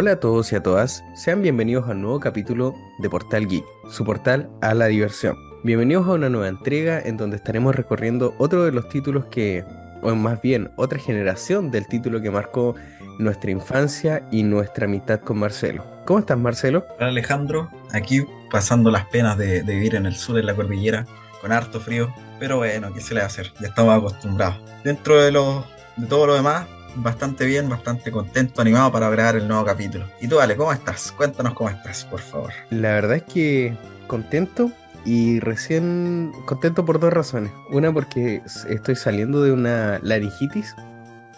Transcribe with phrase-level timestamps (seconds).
[0.00, 3.64] Hola a todos y a todas, sean bienvenidos a un nuevo capítulo de Portal Geek,
[3.90, 5.36] su portal a la diversión.
[5.64, 9.64] Bienvenidos a una nueva entrega en donde estaremos recorriendo otro de los títulos que,
[10.02, 12.76] o más bien otra generación del título que marcó
[13.18, 15.84] nuestra infancia y nuestra amistad con Marcelo.
[16.06, 16.86] ¿Cómo estás Marcelo?
[17.00, 21.06] Hola Alejandro, aquí pasando las penas de, de vivir en el sur, en la cordillera,
[21.40, 23.52] con harto frío, pero bueno, ¿qué se le va a hacer?
[23.60, 24.58] Ya estamos acostumbrados.
[24.84, 25.64] Dentro de, lo,
[25.96, 30.06] de todo lo demás, bastante bien, bastante contento, animado para grabar el nuevo capítulo.
[30.20, 31.12] Y tú, Ale, ¿cómo estás?
[31.12, 32.52] Cuéntanos cómo estás, por favor.
[32.70, 34.70] La verdad es que contento
[35.04, 37.52] y recién contento por dos razones.
[37.70, 40.74] Una porque estoy saliendo de una laringitis,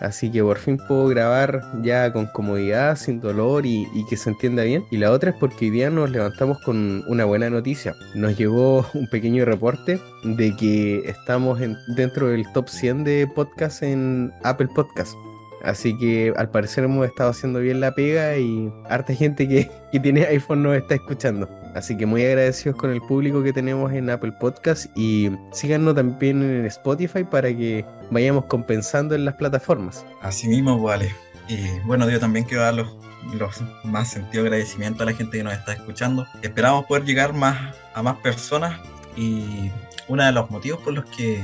[0.00, 4.30] así que por fin puedo grabar ya con comodidad, sin dolor y, y, que se
[4.30, 4.84] entienda bien.
[4.90, 7.94] Y la otra es porque hoy día nos levantamos con una buena noticia.
[8.14, 13.82] Nos llegó un pequeño reporte de que estamos en, dentro del top 100 de podcasts
[13.82, 15.16] en Apple Podcasts.
[15.62, 20.00] Así que al parecer hemos estado haciendo bien la pega y harta gente que, que,
[20.00, 21.48] tiene iPhone nos está escuchando.
[21.74, 26.42] Así que muy agradecidos con el público que tenemos en Apple Podcast y síganos también
[26.42, 30.04] en Spotify para que vayamos compensando en las plataformas.
[30.22, 31.14] Así mismo, vale.
[31.48, 32.96] Y bueno, yo también quiero dar los,
[33.34, 36.26] los más sentido agradecimiento a la gente que nos está escuchando.
[36.42, 38.80] Esperamos poder llegar más a más personas
[39.16, 39.70] y
[40.08, 41.42] uno de los motivos por los que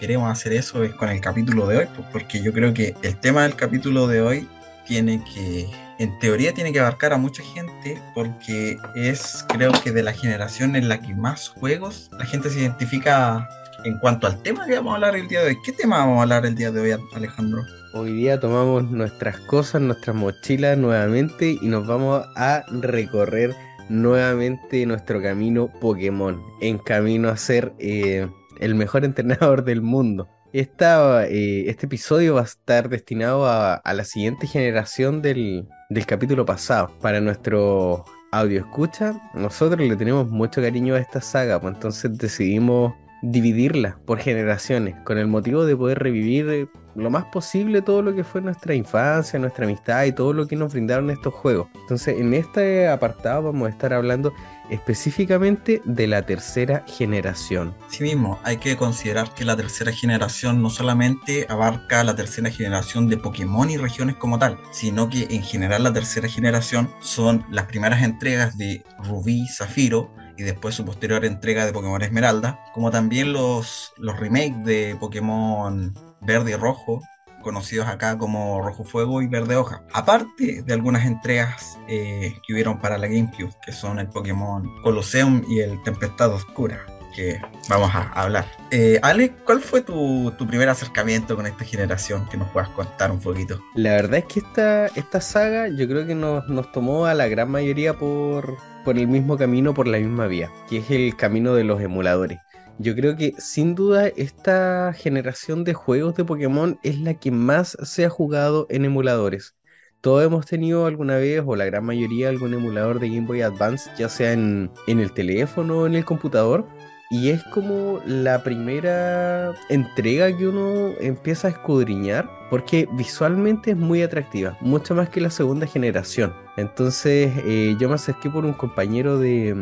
[0.00, 3.16] queremos hacer eso es con el capítulo de hoy, pues porque yo creo que el
[3.16, 4.48] tema del capítulo de hoy
[4.86, 10.02] tiene que, en teoría tiene que abarcar a mucha gente porque es creo que de
[10.02, 13.46] la generación en la que más juegos la gente se identifica
[13.84, 15.58] en cuanto al tema que vamos a hablar el día de hoy.
[15.64, 17.62] ¿Qué tema vamos a hablar el día de hoy, Alejandro?
[17.92, 23.54] Hoy día tomamos nuestras cosas, nuestras mochilas nuevamente y nos vamos a recorrer
[23.90, 27.74] nuevamente nuestro camino Pokémon, en camino a ser...
[27.78, 28.26] Eh,
[28.60, 30.28] el mejor entrenador del mundo.
[30.52, 36.44] Eh, este episodio va a estar destinado a, a la siguiente generación del, del, capítulo
[36.44, 36.90] pasado.
[37.00, 42.94] Para nuestro audio escucha, nosotros le tenemos mucho cariño a esta saga, pues entonces decidimos
[43.22, 48.24] dividirla por generaciones, con el motivo de poder revivir lo más posible todo lo que
[48.24, 51.68] fue nuestra infancia, nuestra amistad y todo lo que nos brindaron estos juegos.
[51.82, 54.32] Entonces, en este apartado vamos a estar hablando
[54.70, 57.74] específicamente de la tercera generación.
[57.88, 63.08] Sí mismo, hay que considerar que la tercera generación no solamente abarca la tercera generación
[63.08, 67.66] de Pokémon y regiones como tal, sino que en general la tercera generación son las
[67.66, 73.34] primeras entregas de Rubí, Zafiro, y después su posterior entrega de Pokémon Esmeralda, como también
[73.34, 75.92] los, los remakes de Pokémon
[76.22, 77.02] Verde y Rojo,
[77.40, 79.82] conocidos acá como Rojo Fuego y Verde Hoja.
[79.92, 85.42] Aparte de algunas entregas eh, que hubieron para la GameCube, que son el Pokémon Colosseum
[85.48, 88.46] y el Tempestad Oscura, que vamos a hablar.
[88.70, 92.28] Eh, Ale, ¿cuál fue tu, tu, primer acercamiento con esta generación?
[92.28, 93.60] Que nos puedas contar un poquito.
[93.74, 97.28] La verdad es que esta, esta saga yo creo que nos, nos tomó a la
[97.28, 101.54] gran mayoría por, por el mismo camino, por la misma vía, que es el camino
[101.54, 102.38] de los emuladores.
[102.82, 107.76] Yo creo que sin duda esta generación de juegos de Pokémon es la que más
[107.82, 109.54] se ha jugado en emuladores.
[110.00, 113.90] Todos hemos tenido alguna vez, o la gran mayoría, algún emulador de Game Boy Advance,
[113.98, 116.66] ya sea en, el teléfono o en el computador.
[117.10, 124.00] Y es como la primera entrega que uno empieza a escudriñar, porque visualmente es muy
[124.00, 126.32] atractiva, mucho más que la segunda generación.
[126.56, 129.54] Entonces eh, yo me acerqué por un compañero de,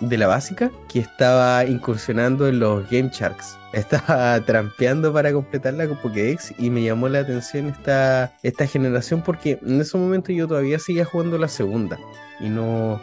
[0.00, 3.56] de la básica que estaba incursionando en los Game Sharks.
[3.72, 9.58] Estaba trampeando para completarla con Pokédex y me llamó la atención esta, esta generación porque
[9.62, 11.98] en ese momento yo todavía seguía jugando la segunda
[12.40, 12.98] y no,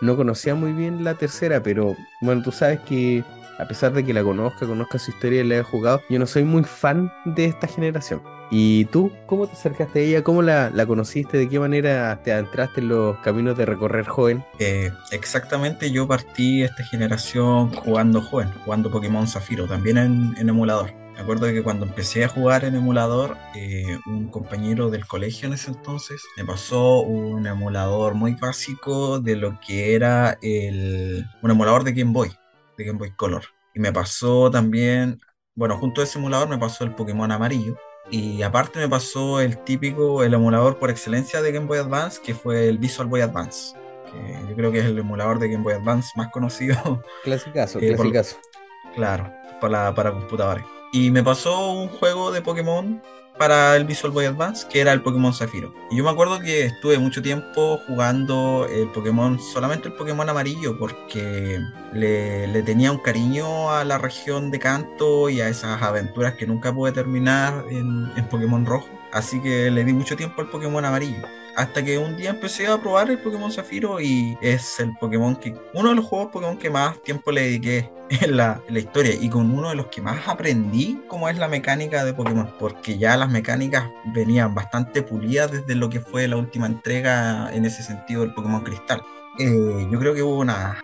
[0.00, 3.22] no conocía muy bien la tercera, pero bueno, tú sabes que
[3.58, 6.26] a pesar de que la conozca, conozca su historia y la he jugado, yo no
[6.26, 8.22] soy muy fan de esta generación.
[8.50, 10.24] ¿Y tú cómo te acercaste a ella?
[10.24, 11.36] ¿Cómo la, la conociste?
[11.36, 14.44] ¿De qué manera te adentraste en los caminos de recorrer joven?
[14.58, 20.94] Eh, exactamente, yo partí esta generación jugando joven, jugando Pokémon Zafiro, también en, emulador.
[21.14, 25.54] Me acuerdo que cuando empecé a jugar en emulador, eh, un compañero del colegio en
[25.54, 31.82] ese entonces me pasó un emulador muy básico de lo que era el, un emulador
[31.82, 32.30] de Game Boy,
[32.78, 33.42] de Game Boy Color.
[33.74, 35.20] Y me pasó también,
[35.56, 37.76] bueno, junto a ese emulador me pasó el Pokémon amarillo.
[38.10, 42.34] Y aparte me pasó el típico, el emulador por excelencia de Game Boy Advance, que
[42.34, 43.76] fue el Visual Boy Advance.
[44.10, 47.02] Que yo creo que es el emulador de Game Boy Advance más conocido.
[47.24, 48.36] Clasicazo, eh, clasicazo.
[48.84, 50.64] Por, claro, para, para computadores.
[50.92, 53.02] Y me pasó un juego de Pokémon
[53.38, 55.72] para el Visual Boy Advance, que era el Pokémon Zafiro.
[55.90, 60.78] Y yo me acuerdo que estuve mucho tiempo jugando el Pokémon, solamente el Pokémon amarillo,
[60.78, 61.60] porque
[61.92, 66.74] le, tenía un cariño a la región de Canto y a esas aventuras que nunca
[66.74, 68.88] pude terminar en, en Pokémon Rojo.
[69.12, 71.37] Así que le di mucho tiempo al Pokémon amarillo.
[71.58, 75.56] Hasta que un día empecé a probar el Pokémon Zafiro y es el Pokémon que,
[75.74, 77.90] uno de los juegos Pokémon que más tiempo le dediqué
[78.20, 82.04] en la, historia y con uno de los que más aprendí cómo es la mecánica
[82.04, 86.66] de Pokémon, porque ya las mecánicas venían bastante pulidas desde lo que fue la última
[86.66, 89.02] entrega en ese sentido del Pokémon Cristal.
[89.40, 90.80] Eh, yo creo que hubo una,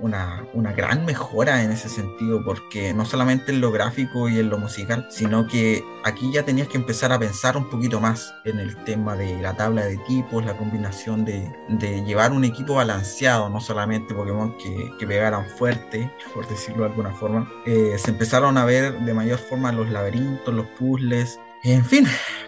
[0.00, 4.50] una, una, gran mejora en ese sentido, porque no solamente en lo gráfico y en
[4.50, 8.58] lo musical, sino que aquí ya tenías que empezar a pensar un poquito más en
[8.58, 13.48] el tema de la tabla de tipos, la combinación de, de llevar un equipo balanceado,
[13.48, 17.48] no solamente Pokémon que, que pegaran fuerte, por decirlo de alguna forma.
[17.66, 22.06] Eh, se empezaron a ver de mayor forma los laberintos, los puzzles, en fin,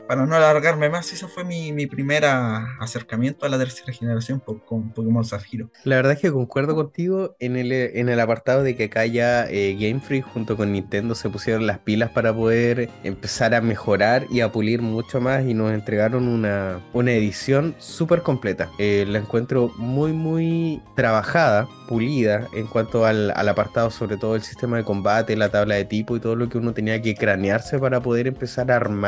[0.09, 4.91] para no alargarme más, eso fue mi, mi primer acercamiento a la tercera generación con
[4.93, 5.71] Pokémon Zafiro.
[5.85, 9.47] La verdad es que concuerdo contigo en el, en el apartado de que acá ya
[9.51, 14.27] eh, Game Freak junto con Nintendo se pusieron las pilas para poder empezar a mejorar
[14.31, 18.71] y a pulir mucho más y nos entregaron una, una edición súper completa.
[18.79, 24.43] Eh, la encuentro muy, muy trabajada, pulida en cuanto al, al apartado, sobre todo el
[24.43, 27.79] sistema de combate, la tabla de tipo y todo lo que uno tenía que cranearse
[27.79, 29.02] para poder empezar a armar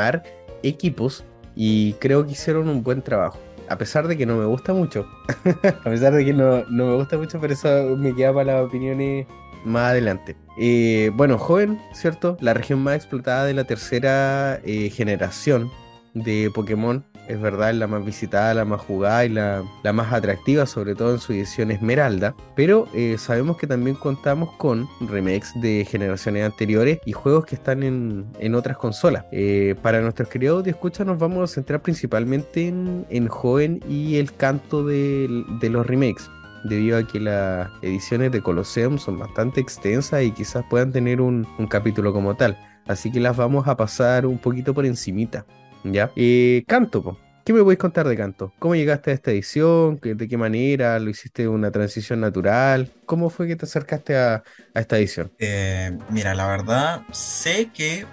[0.63, 1.23] equipos
[1.55, 3.39] y creo que hicieron un buen trabajo.
[3.67, 5.07] A pesar de que no me gusta mucho.
[5.63, 8.65] a pesar de que no, no, me gusta mucho, pero eso me queda para las
[8.65, 9.25] opiniones
[9.63, 10.35] más adelante.
[10.59, 12.37] Eh, bueno, joven, ¿cierto?
[12.39, 15.71] La región más explotada de la tercera eh, generación
[16.13, 19.63] de Pokémon es verdad, es la más visitada, la más jugada y la,
[19.93, 22.35] más atractiva, sobre todo en su edición Esmeralda.
[22.55, 27.83] Pero eh, sabemos que también contamos con remakes de generaciones anteriores y juegos que están
[27.83, 29.25] en, otras consolas.
[29.31, 34.15] Eh, para nuestros queridos de escucha nos vamos a centrar principalmente en, en Joven y
[34.15, 36.29] el canto de, los remakes
[36.63, 41.45] debido a que las ediciones de Colosseum son bastante extensas y quizás puedan tener un,
[41.57, 42.57] un capítulo como tal.
[42.87, 45.45] Así que las vamos a pasar un poquito por encimita.
[45.91, 46.11] ¿Ya?
[46.15, 48.51] Eh, canto, ¿qué me podéis contar de canto?
[48.57, 49.99] ¿Cómo llegaste a esta edición?
[50.01, 50.99] ¿De qué manera?
[50.99, 52.91] ¿Lo hiciste una transición natural?
[53.05, 54.43] ¿Cómo fue que te acercaste a,
[54.73, 55.31] esta edición?
[55.37, 58.05] Eh, mira, la verdad, sé que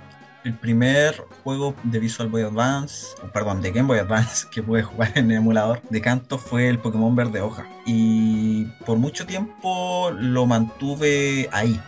[0.45, 5.13] el primer juego de Visual Boy Advance, perdón, de Game Boy Advance que pude jugar
[5.15, 7.67] en el emulador de canto fue el Pokémon Verde Hoja.
[7.87, 11.81] Y por mucho tiempo lo mantuve ahí,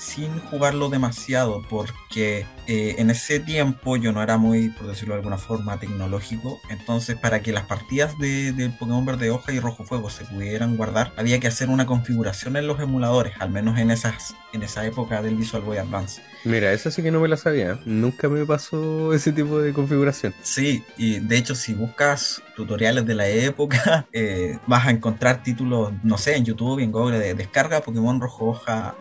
[0.00, 5.18] sin jugarlo demasiado, porque eh, en ese tiempo yo no era muy, por decirlo de
[5.18, 6.58] alguna forma, tecnológico.
[6.70, 10.78] Entonces, para que las partidas de, de, Pokémon Verde Hoja y Rojo Fuego se pudieran
[10.78, 14.86] guardar, había que hacer una configuración en los emuladores, al menos en, esas, en esa
[14.86, 16.22] época del Visual Boy Advance.
[16.44, 17.78] Mira, eso sí que no me la sabía.
[17.84, 20.34] Nunca me pasó ese tipo de configuración.
[20.40, 25.92] Sí, y de hecho, si buscas tutoriales de la época, eh, vas a encontrar títulos,
[26.02, 28.94] no sé, en YouTube, en Google, de descarga Pokémon Rojo Hoja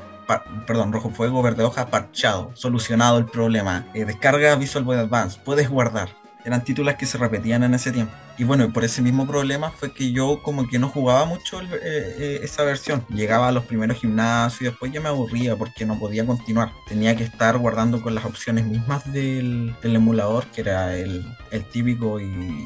[0.68, 5.70] perdón, rojo fuego, verde hoja, parchado, solucionado el problema, eh, descarga Visual Boy Advance, puedes
[5.70, 6.10] guardar.
[6.46, 8.14] Eran títulos que se repetían en ese tiempo.
[8.38, 11.68] Y bueno, por ese mismo problema fue que yo como que no jugaba mucho eh,
[11.84, 13.06] eh, esa versión.
[13.10, 16.72] Llegaba a los primeros gimnasios y después ya me aburría porque no podía continuar.
[16.88, 21.26] Tenía que estar guardando con las opciones mismas del, emulador, que era el,
[21.74, 22.66] típico y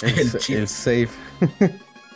[0.00, 1.10] el, el, el safe.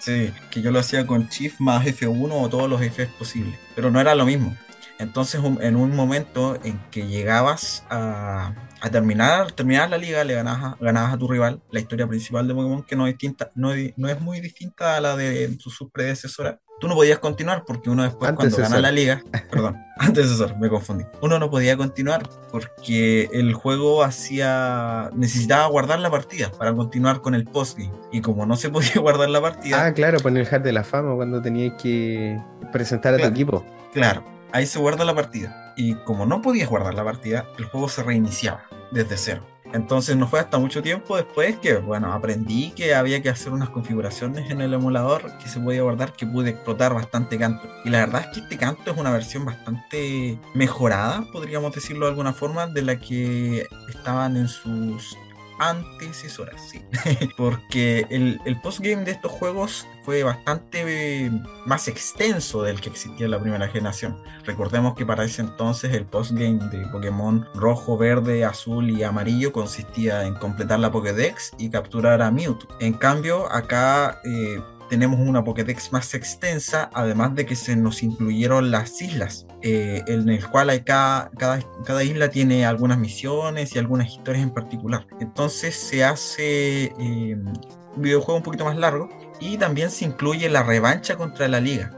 [0.01, 3.59] sí, que yo lo hacía con Shift más F1 o todos los Fs posibles.
[3.75, 4.57] Pero no era lo mismo.
[4.99, 8.55] Entonces, en un momento en que llegabas a,
[8.93, 12.55] terminar, terminar la liga, le ganabas a, ganabas a tu rival, la historia principal de
[12.55, 16.61] Pokémon, que no es, distinta, no, no es muy distinta a la de su, predecesora,
[16.81, 21.05] tú no podías continuar porque uno después cuando gana la liga, perdón, antecesor, me confundí.
[21.23, 27.35] Uno no podía continuar porque el juego hacía necesitaba guardar la partida para continuar con
[27.35, 29.87] el postgame y como no se podía guardar la partida.
[29.87, 32.39] Ah, claro, poner el hard de la fama cuando tenías que
[32.73, 33.65] presentar a tu equipo.
[33.93, 35.75] Claro, ahí se guarda la partida.
[35.77, 39.43] Y como no podías guardar la partida, el juego se reiniciaba desde cero.
[39.73, 43.71] Entonces no fue hasta mucho tiempo después que, bueno, aprendí que había que hacer unas
[43.71, 47.69] configuraciones en el emulador que se podía guardar, que pude explotar bastante canto.
[47.85, 52.13] Y la verdad es que este canto es una versión bastante mejorada, podríamos decirlo de
[52.13, 55.19] alguna forma, de la que estaban en sus
[55.59, 56.83] antecesoras, sí.
[57.37, 61.31] Porque el, el postgame de estos juegos fue bastante eh,
[61.65, 64.23] más extenso del que existía en la primera generación.
[64.45, 70.25] Recordemos que para ese entonces el postgame de Pokémon rojo, verde, azul y amarillo consistía
[70.25, 72.69] en completar la Pokédex y capturar a Mewtwo.
[72.81, 74.61] En cambio, acá eh,
[74.95, 80.29] tenemos una Pokédex más extensa, además de que se nos incluyeron las islas, eh, en
[80.29, 85.05] el cual hay cada, cada, isla tiene algunas misiones y algunas historias en particular.
[85.19, 89.09] Entonces se hace eh, un videojuego un poquito más largo
[89.41, 91.91] y también se incluye la revancha contra la liga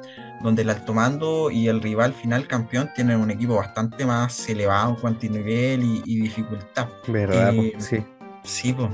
[0.43, 4.91] donde el alto mando y el rival final campeón tienen un equipo bastante más elevado
[4.91, 6.89] en cuanto a nivel y, dificultad.
[7.09, 7.55] ¿Verdad?
[7.55, 8.03] Eh, sí.
[8.43, 8.89] Sí, pues.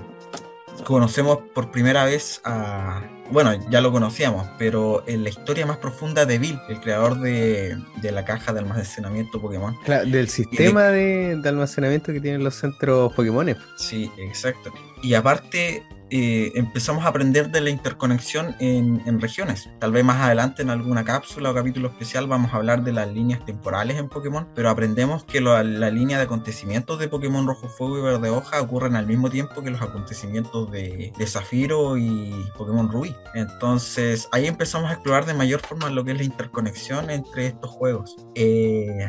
[0.85, 3.03] conocemos por primera vez a.
[3.33, 7.79] Bueno, ya lo conocíamos, pero en la historia más profunda de Bill, el creador de,
[8.03, 9.75] de la caja de almacenamiento Pokémon.
[9.85, 13.57] Claro, del sistema de, de, almacenamiento que tienen los centros Pokémon.
[13.77, 14.71] Sí, exacto.
[15.03, 15.83] Y aparte,
[16.15, 19.71] eh, empezamos a aprender de la interconexión en, en, regiones.
[19.79, 23.11] Tal vez más adelante en alguna cápsula o capítulo especial vamos a hablar de las
[23.11, 27.67] líneas temporales en Pokémon, pero aprendemos que lo, la línea de acontecimientos de Pokémon Rojo
[27.67, 32.31] Fuego y Verde Hoja ocurren al mismo tiempo que los acontecimientos de, de Zafiro y
[32.59, 33.17] Pokémon Rubí.
[33.35, 37.71] Entonces ahí empezamos a explorar de mayor forma lo que es la interconexión entre estos
[37.71, 38.17] juegos.
[38.35, 39.09] Eh,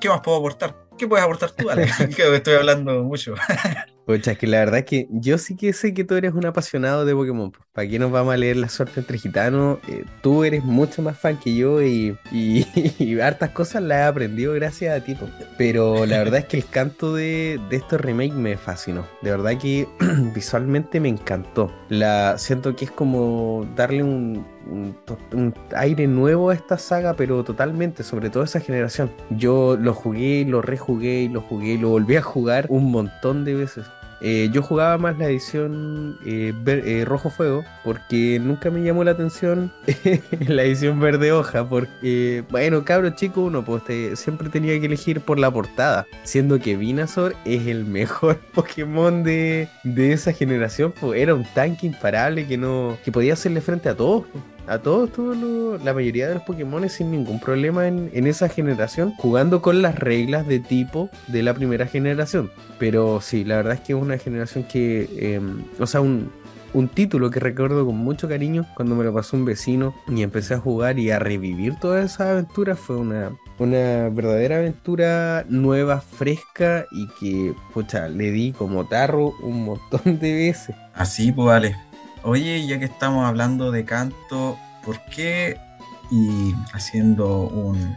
[0.00, 0.76] ¿Qué más puedo aportar?
[0.98, 1.96] ¿Qué puedes aportar tú, Alex?
[2.14, 3.34] Creo que estoy hablando mucho.
[4.12, 7.06] Pucha, que la verdad es que yo sí que sé que tú eres un apasionado
[7.06, 7.50] de Pokémon.
[7.72, 9.78] ¿Para qué nos vamos a leer la suerte entre gitanos?
[9.88, 12.66] Eh, tú eres mucho más fan que yo y, y,
[12.98, 15.16] y, hartas cosas las he aprendido gracias a ti.
[15.56, 19.06] Pero la verdad es que el canto de, de estos remakes me fascinó.
[19.22, 19.88] De verdad que
[20.34, 21.72] visualmente me encantó.
[21.88, 24.94] La, siento que es como darle un, un,
[25.32, 29.10] un, aire nuevo a esta saga, pero totalmente, sobre todo esa generación.
[29.30, 33.86] Yo lo jugué, lo rejugué lo jugué lo volví a jugar un montón de veces.
[34.24, 39.10] Eh, yo jugaba más la edición eh, eh, Rojo Fuego porque nunca me llamó la
[39.10, 39.72] atención
[40.46, 41.68] la edición Verde Hoja.
[41.68, 46.06] Porque, bueno, cabro chico, uno pues te, siempre tenía que elegir por la portada.
[46.22, 50.94] Siendo que Venusaur es el mejor Pokémon de, de esa generación.
[51.00, 54.24] Pues era un tanque imparable que no que podía hacerle frente a todos.
[54.32, 59.12] Pues a todos, todos la mayoría de los Pokémon sin ningún problema en, esa generación,
[59.18, 62.50] jugando con las reglas de tipo de la primera generación.
[62.78, 65.40] Pero sí, la verdad es que es una generación que, eh,
[65.78, 66.30] o sea, un,
[66.94, 70.58] título que recuerdo con mucho cariño cuando me lo pasó un vecino y empecé a
[70.58, 72.78] jugar y a revivir todas esas aventuras.
[72.78, 79.64] Fue una, una verdadera aventura nueva, fresca y que, pucha, le di como tarro un
[79.64, 80.74] montón de veces.
[80.94, 81.91] Así, pues vale.
[82.24, 85.58] Oye, ya que estamos hablando de canto, ¿por qué?
[86.10, 87.96] Y haciendo un,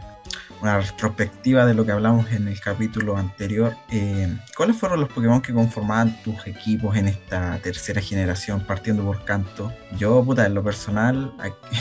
[0.60, 5.40] una retrospectiva de lo que hablamos en el capítulo anterior, eh, ¿cuáles fueron los Pokémon
[5.40, 9.72] que conformaban tus equipos en esta tercera generación, partiendo por canto?
[9.96, 11.32] Yo, puta, en lo personal,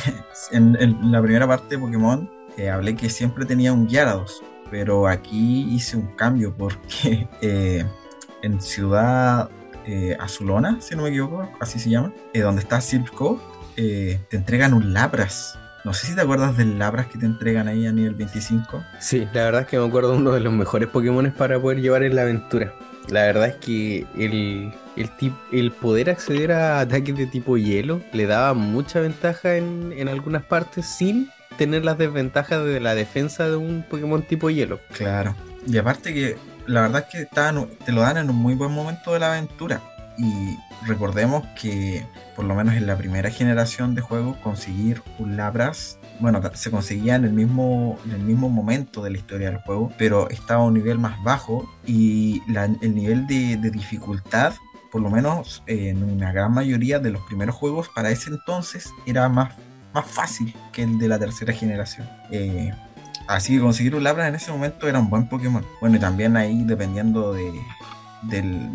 [0.52, 5.08] en, en la primera parte de Pokémon, eh, hablé que siempre tenía un Gyarados, pero
[5.08, 7.86] aquí hice un cambio porque eh,
[8.44, 9.50] en Ciudad
[9.88, 13.42] eh, Azulona, si no me equivoco, así se llama, eh, donde está Silco,
[13.78, 15.58] eh, te entregan un Labras.
[15.84, 18.84] No sé si te acuerdas del Labras que te entregan ahí a nivel 25.
[19.00, 21.82] Sí, la verdad es que me acuerdo de uno de los mejores Pokémon para poder
[21.82, 22.74] llevar en la aventura.
[23.10, 28.02] La verdad es que el, el, tip, el poder acceder a ataques de tipo hielo
[28.14, 33.48] le daba mucha ventaja en, en algunas partes sin tener las desventajas de la defensa
[33.48, 34.80] de un Pokémon tipo hielo.
[34.92, 35.36] Claro.
[35.68, 36.36] Y aparte que
[36.68, 39.34] la verdad es que estaban, te lo dan en un muy buen momento de la
[39.34, 39.82] aventura.
[40.18, 42.06] Y recordemos que,
[42.36, 47.16] por lo menos en la primera generación de juegos, conseguir un Labras, bueno, se conseguía
[47.16, 50.66] en el mismo, en el mismo momento de la historia del juego, pero estaba a
[50.66, 52.42] un nivel más bajo y
[52.82, 54.54] el nivel de, dificultad,
[54.92, 59.28] por lo menos en una gran mayoría de los primeros juegos, para ese entonces era
[59.28, 59.54] más,
[59.94, 62.08] más fácil que el de la tercera generación.
[62.32, 62.72] Eh,
[63.28, 65.66] Así que conseguir un Labras en ese momento era un buen Pokémon.
[65.82, 67.54] Bueno, y también ahí, dependiendo de,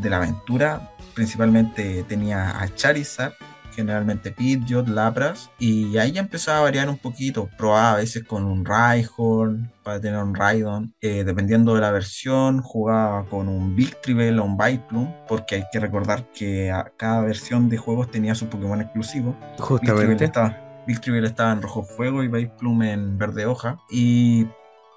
[0.03, 3.35] la aventura, principalmente tenía a Charizard,
[3.75, 7.49] generalmente Pidgeot, Lapras, y ahí ya empezaba a variar un poquito.
[7.57, 10.95] Probaba a veces con un Rhyhorn para tener un Raidon.
[11.01, 15.81] Eh, dependiendo de la versión, jugaba con un Victreebel o un Vileplume, porque hay que
[15.81, 19.37] recordar que cada versión de juegos tenía su Pokémon exclusivo.
[19.59, 20.25] Justamente.
[20.25, 23.79] Estaba, Victreebel estaba en rojo fuego y Vileplume en verde hoja.
[23.91, 24.47] Y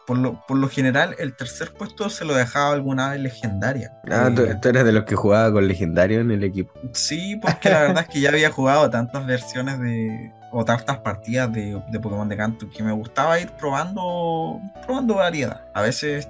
[0.07, 3.91] por lo, por lo general, el tercer puesto se lo dejaba alguna ave legendaria.
[4.09, 6.73] Ah, tú, tú, eres de los que jugaba con legendario en el equipo.
[6.93, 10.31] Sí, porque la verdad es que ya había jugado tantas versiones de.
[10.51, 14.59] o tantas partidas de, de Pokémon de Canto que me gustaba ir probando.
[14.85, 15.67] probando variedad.
[15.75, 16.27] A veces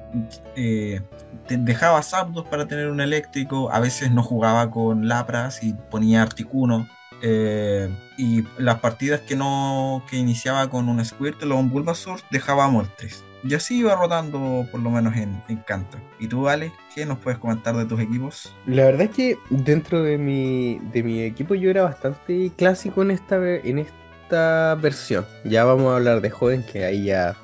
[0.58, 1.02] eh,
[1.48, 6.86] dejaba Zapdos para tener un eléctrico, a veces no jugaba con Lapras y ponía Articuno.
[7.22, 12.68] Eh, y las partidas que no que iniciaba con un Squirtle o un Bulbasaur dejaba
[12.68, 13.24] Moltres.
[13.46, 15.98] Y así iba rotando por lo menos en, en Canto.
[16.18, 18.56] ¿Y tú, Ale, qué nos puedes comentar de tus equipos?
[18.66, 23.12] La verdad es que dentro de mi, de mi equipo yo era bastante clásico en
[23.12, 25.26] esta, en esta versión.
[25.44, 27.36] Ya vamos a hablar de joven, que ahí ya...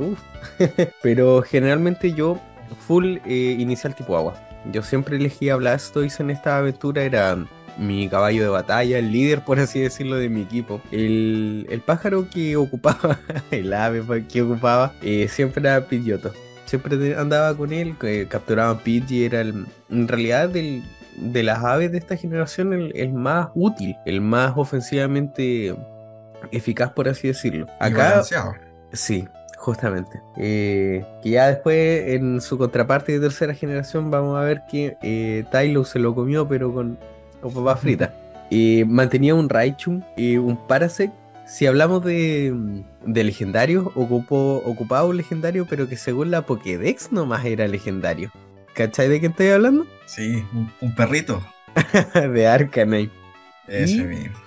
[1.04, 2.40] Pero generalmente yo
[2.88, 4.36] full eh, inicial tipo agua.
[4.72, 7.38] Yo siempre elegía Blastoise en esta aventura, era
[7.80, 10.82] mi caballo de batalla, el líder, por así decirlo, de mi equipo.
[10.92, 13.20] El, el pájaro que ocupaba,
[13.52, 16.34] el ave que ocupaba, eh, siempre era Pidgeotto.
[16.66, 20.84] Siempre andaba con él, eh, capturaba a Pidgey, era el, en realidad el,
[21.18, 25.76] de las aves de esta generación el, el más útil, el más ofensivamente
[26.52, 27.66] eficaz, por así decirlo.
[27.80, 28.24] Acá,
[28.94, 30.22] sí, justamente.
[30.38, 35.46] Eh, que ya después, en su contraparte de tercera generación, vamos a ver que eh,
[35.52, 36.98] Tylo se lo comió, pero con,
[37.42, 38.12] con papas fritas.
[38.52, 41.14] Eh, mantenía un Raichu, y un Parasect.
[41.48, 42.54] Si hablamos de,
[43.06, 48.32] de legendarios, ocupó, ocupaba un legendario, pero que según la Pokédex nomás era legendario.
[48.76, 49.86] ¿Cachai de qué estoy hablando?
[50.06, 51.44] Sí, un, un perrito.
[52.14, 53.10] de Arcanine.
[53.68, 54.38] Ese Y- mismo.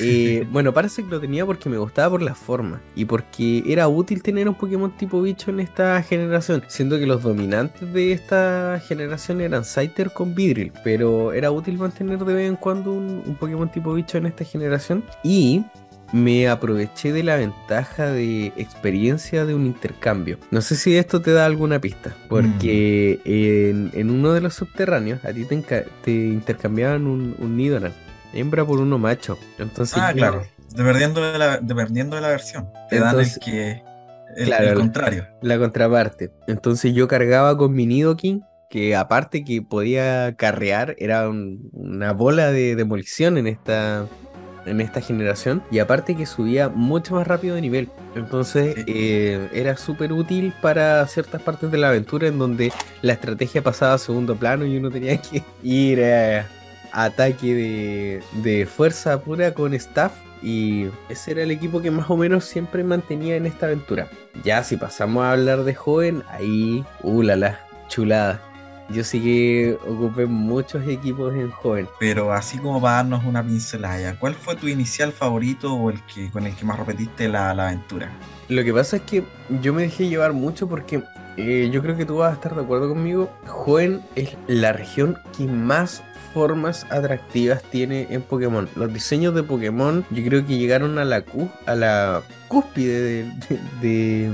[0.00, 4.22] Eh, bueno, Parasect lo tenía porque me gustaba por la forma y porque era útil
[4.22, 9.40] tener un Pokémon tipo bicho en esta generación, siendo que los dominantes de esta generación
[9.40, 13.70] eran Scyther con Vidril, pero era útil mantener de vez en cuando un, un Pokémon
[13.70, 15.64] tipo bicho en esta generación y
[16.12, 20.38] me aproveché de la ventaja de experiencia de un intercambio.
[20.50, 25.24] No sé si esto te da alguna pista, porque en, en uno de los subterráneos
[25.24, 27.92] a ti te intercambiaban un, un Nidoran,
[28.38, 29.38] hembra por uno macho.
[29.58, 30.44] Entonces, Ah, claro.
[30.74, 32.68] Dependiendo de la, dependiendo de la versión.
[32.90, 33.82] Te Entonces- dan el que.
[34.36, 35.26] El, Claro, el contrario.
[35.40, 36.30] la contraparte.
[36.46, 42.50] Entonces yo cargaba con mi Nidoking, que aparte que podía carrear, era un- una bola
[42.52, 44.04] de demolición en esta,
[44.66, 45.62] en esta generación.
[45.70, 47.88] Y aparte que subía mucho más rápido de nivel.
[48.14, 48.84] Entonces Sí.
[48.88, 53.94] eh, era súper útil para ciertas partes de la aventura en donde la estrategia pasaba
[53.94, 56.46] a segundo plano y uno tenía que ir a
[56.96, 60.12] ataque de, de fuerza pura con staff.
[60.42, 64.08] Y ese era el equipo que más o menos siempre mantenía en esta aventura.
[64.44, 68.40] Ya si pasamos a hablar de joven, ahí, uh, la, la, chulada.
[68.88, 71.88] Yo sí que ocupé muchos equipos en joven.
[71.98, 76.30] Pero así como para darnos una pincelada, ¿cuál fue tu inicial favorito o el que
[76.30, 78.10] con el que más repetiste la, la aventura?
[78.48, 79.24] Lo que pasa es que
[79.60, 81.02] yo me dejé llevar mucho porque
[81.36, 83.28] eh, yo creo que tú vas a estar de acuerdo conmigo.
[83.46, 88.68] Joven es la región que más formas atractivas tiene en Pokémon.
[88.76, 93.24] Los diseños de Pokémon yo creo que llegaron a la, cu- a la cúspide de,
[93.48, 94.30] de- de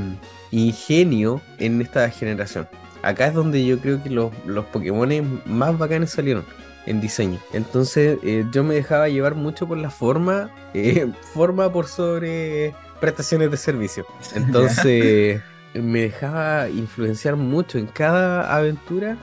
[0.51, 2.69] ingenio en esta generación.
[3.03, 6.45] Acá es donde yo creo que los, los Pokémon más bacanes salieron
[6.87, 7.39] en diseño.
[7.53, 13.51] Entonces eh, yo me dejaba llevar mucho por la forma, eh, forma por sobre prestaciones
[13.51, 14.07] de servicio.
[14.35, 15.41] Entonces
[15.75, 19.17] me dejaba influenciar mucho en cada aventura.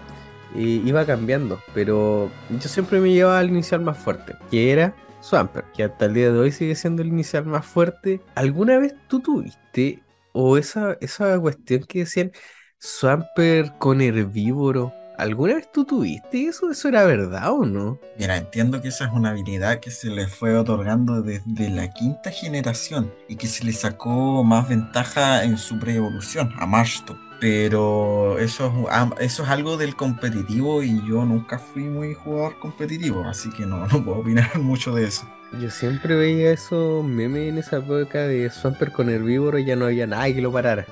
[0.56, 5.84] Iba cambiando, pero yo siempre me llevaba al inicial más fuerte, que era Swampert, que
[5.84, 8.22] hasta el día de hoy sigue siendo el inicial más fuerte.
[8.36, 12.32] ¿Alguna vez tú tuviste o esa, esa cuestión que decían
[12.80, 14.94] Swampert con herbívoro?
[15.18, 16.72] ¿Alguna vez tú tuviste eso?
[16.72, 18.00] ¿Eso era verdad o no?
[18.18, 22.32] Mira, entiendo que esa es una habilidad que se le fue otorgando desde la quinta
[22.32, 27.18] generación y que se le sacó más ventaja en su pre-evolución a Marshto.
[27.40, 33.24] Pero eso es, eso es algo del competitivo y yo nunca fui muy jugador competitivo,
[33.24, 35.28] así que no, no puedo opinar mucho de eso.
[35.60, 39.86] Yo siempre veía esos memes en esa época de Swampert con herbívoro y ya no
[39.86, 40.86] había nada que lo parara.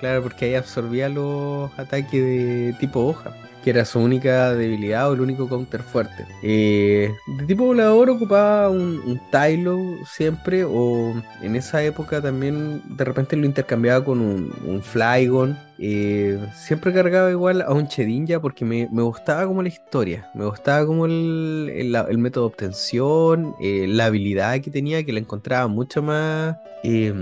[0.00, 5.14] Claro, porque ahí absorbía los ataques de tipo hoja, que era su única debilidad o
[5.14, 6.26] el único counter fuerte.
[6.42, 13.04] Eh, de tipo volador ocupaba un, un Tylo siempre, o en esa época también de
[13.04, 15.56] repente lo intercambiaba con un, Flygon.
[15.78, 20.44] Eh, siempre cargaba igual a un Chedinja porque me, me gustaba como la historia, me
[20.44, 25.66] gustaba como el, el- método de obtención, eh, la habilidad que tenía, que la encontraba
[25.68, 27.12] mucho más eh,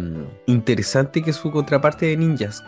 [0.46, 2.62] interesante que su contraparte de ninjas.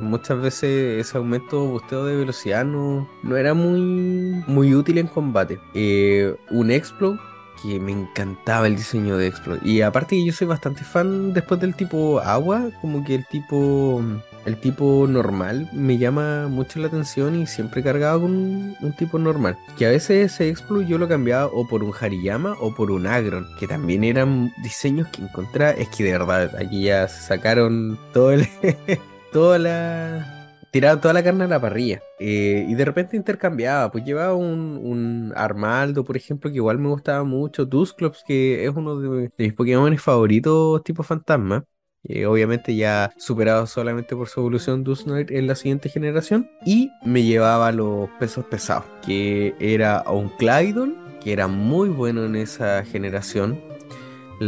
[0.00, 5.58] Muchas veces ese aumento busteo de velocidad no, no era muy, muy útil en combate.
[5.74, 7.18] Eh, un Explode
[7.62, 9.60] que me encantaba el diseño de Explode.
[9.64, 14.02] Y aparte que yo soy bastante fan después del tipo agua, como que el tipo
[14.44, 18.32] el tipo normal me llama mucho la atención y siempre cargaba con
[18.80, 19.56] un, tipo normal.
[19.78, 23.06] Que a veces ese Explode yo lo cambiaba o por un Hariyama o por un
[23.06, 25.72] Agron, que también eran diseños que encontraba.
[25.72, 28.48] Es que de verdad, aquí ya se sacaron todo el,
[29.32, 30.38] toda la.
[30.70, 32.00] Tiraban toda la carne a la parrilla.
[32.18, 33.90] Eh, y de repente intercambiaba.
[33.90, 37.66] Pues llevaba un, un Armaldo, por ejemplo, que igual me gustaba mucho.
[37.66, 41.64] Dusclops, que es uno de, mis Pokémon favoritos, tipo fantasma.
[42.04, 46.48] Eh, obviamente ya superado solamente por su evolución Dusknoir en la siguiente generación.
[46.64, 52.36] Y me llevaba los pesos pesados, que era un Clydol, que era muy bueno en
[52.36, 53.60] esa generación.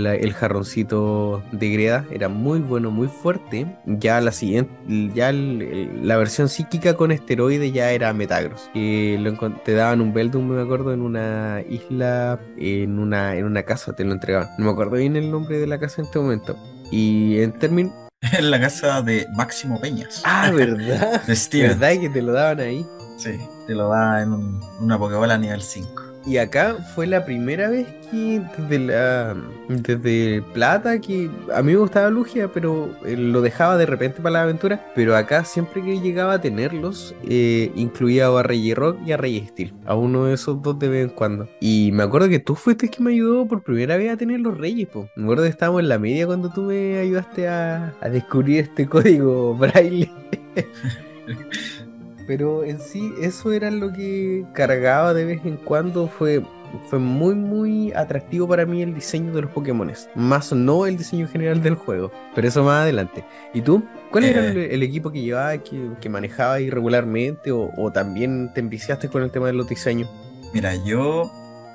[0.03, 3.67] La- el jarroncito de greda era muy bueno, muy fuerte.
[3.87, 4.73] Ya la siguiente,
[5.15, 8.71] ya el- el- la versión psíquica con esteroide ya era Metagross.
[8.75, 13.63] Que lo te daban un Beldum, me acuerdo, en una isla, en una, en una
[13.63, 14.49] casa, te lo entregaban.
[14.59, 16.57] No me acuerdo bien el nombre de la casa en este momento.
[16.91, 17.93] Y en términos.
[18.39, 20.23] En la casa de Máximo Peñas.
[20.25, 21.23] Ah, ¿verdad?
[21.27, 21.79] De Steven.
[21.79, 22.87] ¿Verdad que te lo daban ahí?
[23.19, 23.33] Sí,
[23.67, 24.33] te lo da en
[24.81, 26.03] una Pokébola nivel 5.
[26.27, 29.37] Y acá fue la primera vez que desde la
[29.69, 34.35] desde Plata que a mí me gustaba Lugia, pero eh, lo dejaba de repente para
[34.35, 34.87] la aventura.
[34.95, 39.47] Pero acá siempre que llegaba a tenerlos, eh, incluía a Rey Rock y a Rey
[39.49, 39.75] Steel.
[39.85, 41.49] A uno de esos dos de vez en cuando.
[41.61, 44.41] Y me acuerdo que tú fuiste el que me ayudó por primera vez a tener
[44.41, 45.09] los Reyes, po.
[45.17, 48.87] Me acuerdo que estábamos en la media cuando tú me ayudaste a, a descubrir este
[48.89, 50.11] código braille.
[52.27, 56.09] Pero en sí, eso era lo que cargaba de vez en cuando.
[56.09, 56.43] Fue,
[56.89, 59.93] fue muy, muy atractivo para mí el diseño de los Pokémon.
[60.15, 62.11] Más no el diseño general del juego.
[62.35, 63.25] Pero eso más adelante.
[63.53, 63.85] ¿Y tú?
[64.11, 64.75] ¿Cuál era el, Eh.
[64.75, 67.53] el equipo que llevaba, que, que manejaba irregularmente?
[67.53, 70.09] O, o también te enviciaste con el tema de los diseños?
[70.53, 71.31] Mira, yo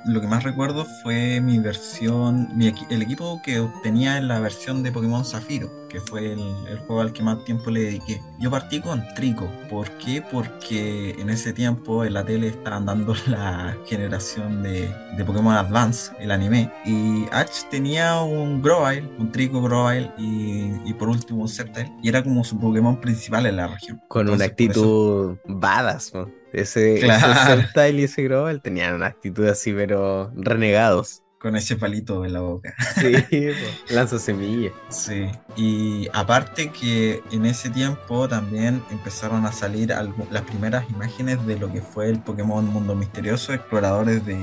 [0.06, 4.82] lo que más recuerdo fue mi versión, mi el equipo que obtenía en la versión
[4.84, 8.22] de Pokémon Zafiro, que fue el, el juego al que más tiempo le dediqué.
[8.40, 9.50] Yo partí con Trico.
[9.70, 10.22] ¿Por qué?
[10.22, 16.12] Porque en ese tiempo en la tele estaban dando la generación de, de Pokémon Advance,
[16.20, 21.50] el anime, y Ash tenía un Grovyle, un Trico Grovyle y, y por último un
[21.50, 24.02] Sceptile, y era como su Pokémon principal en la región.
[24.08, 26.39] Con una por eso- actitud badass, ¿no?
[26.54, 27.62] Ese, Claro.
[27.76, 31.22] ese y ese Growl tenían una actitud así, pero renegados.
[31.40, 32.74] con ese palito en la boca.
[33.30, 33.48] Sí,
[33.90, 34.72] lanza semilla.
[34.90, 39.94] Sí, y aparte que en ese tiempo también empezaron a salir
[40.32, 44.38] las primeras imágenes de lo que fue el Pokémon Mundo Misterioso, Exploradores de,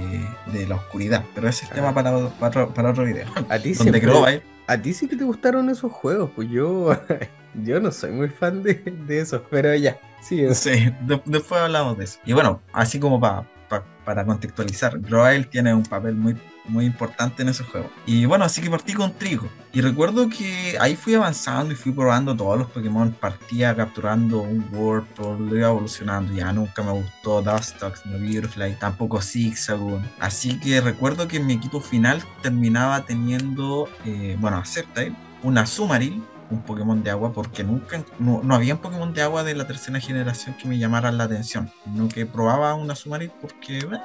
[0.54, 1.22] de la Oscuridad.
[1.34, 1.74] Pero ese es Ah.
[1.74, 3.26] tema para, para, otro, para otro video.
[3.50, 6.90] A ti Donde siempre- A ti sí que te gustaron esos juegos, pues yo,
[7.64, 11.96] yo no soy muy fan de, de esos, pero ya, sí, sí, de- después hablamos
[11.98, 12.18] de eso.
[12.26, 16.36] Y bueno, así como pa- pa- para contextualizar, Grovyle tiene un papel muy,
[16.68, 17.90] muy importante en ese juego.
[18.06, 19.48] Y bueno, así que partí con Trigo.
[19.72, 23.12] Y recuerdo que ahí fui avanzando y fui probando todos los Pokémon.
[23.12, 26.32] Partía capturando un Wartortle, lo iba evolucionando.
[26.32, 30.08] Ya nunca me gustó Dustox, ni Beautifly, tampoco Zigzagoon.
[30.18, 35.62] Así que recuerdo que en mi equipo final terminaba teniendo, eh, bueno, a Sceptile, una
[35.62, 39.54] Azumarill, un Pokémon de agua, porque nunca, no, no había un Pokémon de agua de
[39.54, 41.70] la tercera generación que me llamaran la atención.
[41.86, 44.00] No que probaba una Azumarill porque, eh,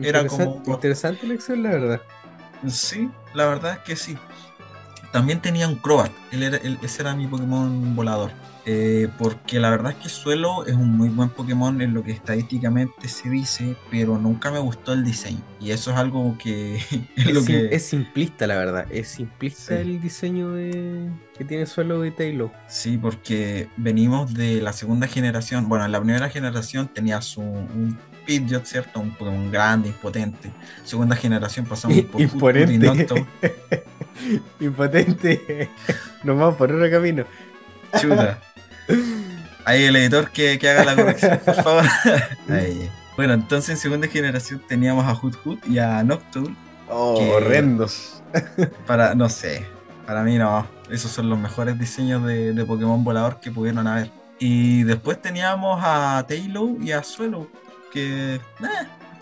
[0.00, 2.02] Era como- interesante elección, la verdad.
[2.68, 4.16] Sí, la verdad es que sí.
[5.12, 8.30] También tenía un Crobat, él era, él- ese era mi Pokémon volador.
[8.68, 12.10] Eh, porque la verdad es que Suelo es un muy buen Pokémon en lo que
[12.10, 15.38] estadísticamente se dice, pero nunca me gustó el diseño.
[15.60, 16.74] Y eso es algo que
[17.16, 17.68] es lo que...
[17.72, 19.80] es simplista, la verdad, es simplista Sí.
[19.82, 22.50] el diseño de, que tiene suelo de Taylor.
[22.66, 25.68] Sí, porque venimos de la segunda generación.
[25.68, 29.00] Bueno, en la primera generación tenías un, un Pidgeot, ¿cierto?
[29.00, 30.50] Un Pokémon grande, impotente.
[30.84, 31.98] Segunda generación pasamos
[32.38, 33.26] por Noctowl.
[34.60, 35.70] Impotente.
[36.24, 37.24] Nos vamos por otro camino.
[38.00, 38.38] Chuta.
[39.64, 41.84] Ahí el editor que, que haga la corrección, por favor.
[42.48, 42.90] Ahí.
[43.16, 46.54] Bueno, entonces en segunda generación teníamos a Hoot Hoot y a Noctowl.
[46.88, 48.22] Oh, Que- horrendos.
[48.86, 49.66] Para, no sé,
[50.06, 50.66] para mí no.
[50.90, 54.10] Esos son los mejores diseños de, de Pokémon volador que pudieron haber.
[54.38, 57.48] Y después teníamos a Taillow y a Suelo,
[57.92, 58.40] que, eh,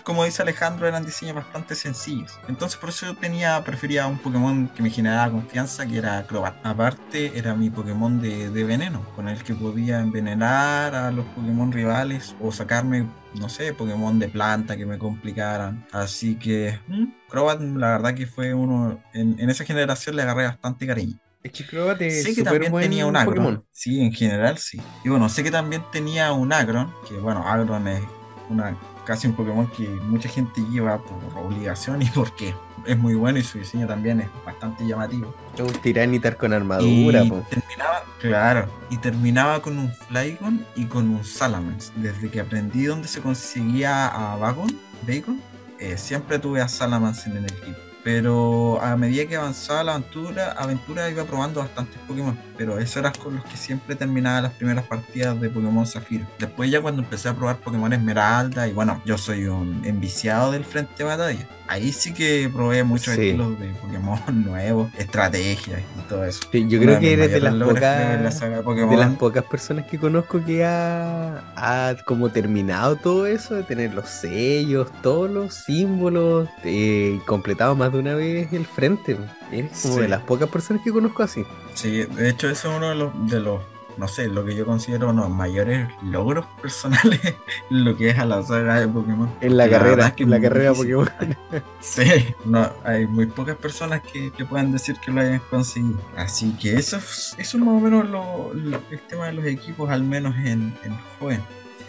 [0.03, 2.39] como dice Alejandro, eran diseños bastante sencillos.
[2.49, 6.55] Entonces por eso yo tenía, prefería un Pokémon que me generaba confianza, que era Crobat.
[6.65, 11.73] Aparte, era mi Pokémon de, de veneno, con el que podía envenenar a los Pokémon
[11.73, 15.87] rivales o sacarme, no sé, Pokémon de planta que me complicaran.
[15.91, 20.45] Así que, mm, Crobat, la verdad que fue uno, en, en esa generación le agarré
[20.45, 21.19] bastante cariño.
[21.43, 23.35] Es que Crobat es Sé que también tenía un Agron.
[23.35, 23.65] Pokémon.
[23.71, 24.81] Sí, en general sí.
[25.05, 28.03] Y bueno, sé que también tenía un Agron, que bueno, Agron es
[28.51, 32.55] una, casi un Pokémon que mucha gente lleva por obligación y porque
[32.87, 35.35] es muy bueno y su diseño también es bastante llamativo.
[35.59, 41.25] Un Tiranitar con armadura, y terminaba, claro, y terminaba con un Flygon y con un
[41.25, 41.93] Salamence.
[41.97, 45.41] Desde que aprendí dónde se conseguía a Vagon, Bacon,
[45.79, 47.79] eh, siempre tuve a Salamence en el equipo.
[48.05, 52.39] Pero a medida que avanzaba la aventura, aventura iba probando bastantes Pokémon.
[52.57, 56.27] Pero eso era con los que siempre terminaba las primeras partidas de Pokémon Zafiro.
[56.39, 60.65] Después ya cuando empecé a probar Pokémon Esmeralda, y bueno, yo soy un enviciado del
[60.65, 61.47] frente de batalla.
[61.67, 63.23] Ahí sí que probé muchos Sí.
[63.29, 66.43] estilos de Pokémon nuevos, estrategias y todo eso.
[66.53, 69.87] Sí, yo Uno creo que eres de las la pocas saga de las pocas personas
[69.87, 75.55] que conozco que ha, ha como terminado todo eso, de tener los sellos, todos los
[75.55, 79.17] símbolos, eh, completado más de una vez el frente.
[79.53, 80.01] Eres como Sí.
[80.03, 81.45] de las pocas personas que conozco así.
[81.75, 83.61] Sí, de hecho eso es uno de los, de los,
[83.97, 87.21] no sé, lo que yo considero unos mayores logros personales,
[87.71, 89.31] lo que es a la saga de Pokémon.
[89.41, 90.95] En la carrera, es que en la carrera difícil.
[90.97, 91.37] Pokémon.
[91.81, 92.03] Sí,
[92.45, 96.01] no, hay muy pocas personas que, que puedan decir que lo hayan conseguido.
[96.17, 99.45] Así que eso, es- eso es más o menos lo, lo- el tema de los
[99.45, 101.41] equipos, al menos en, en joven.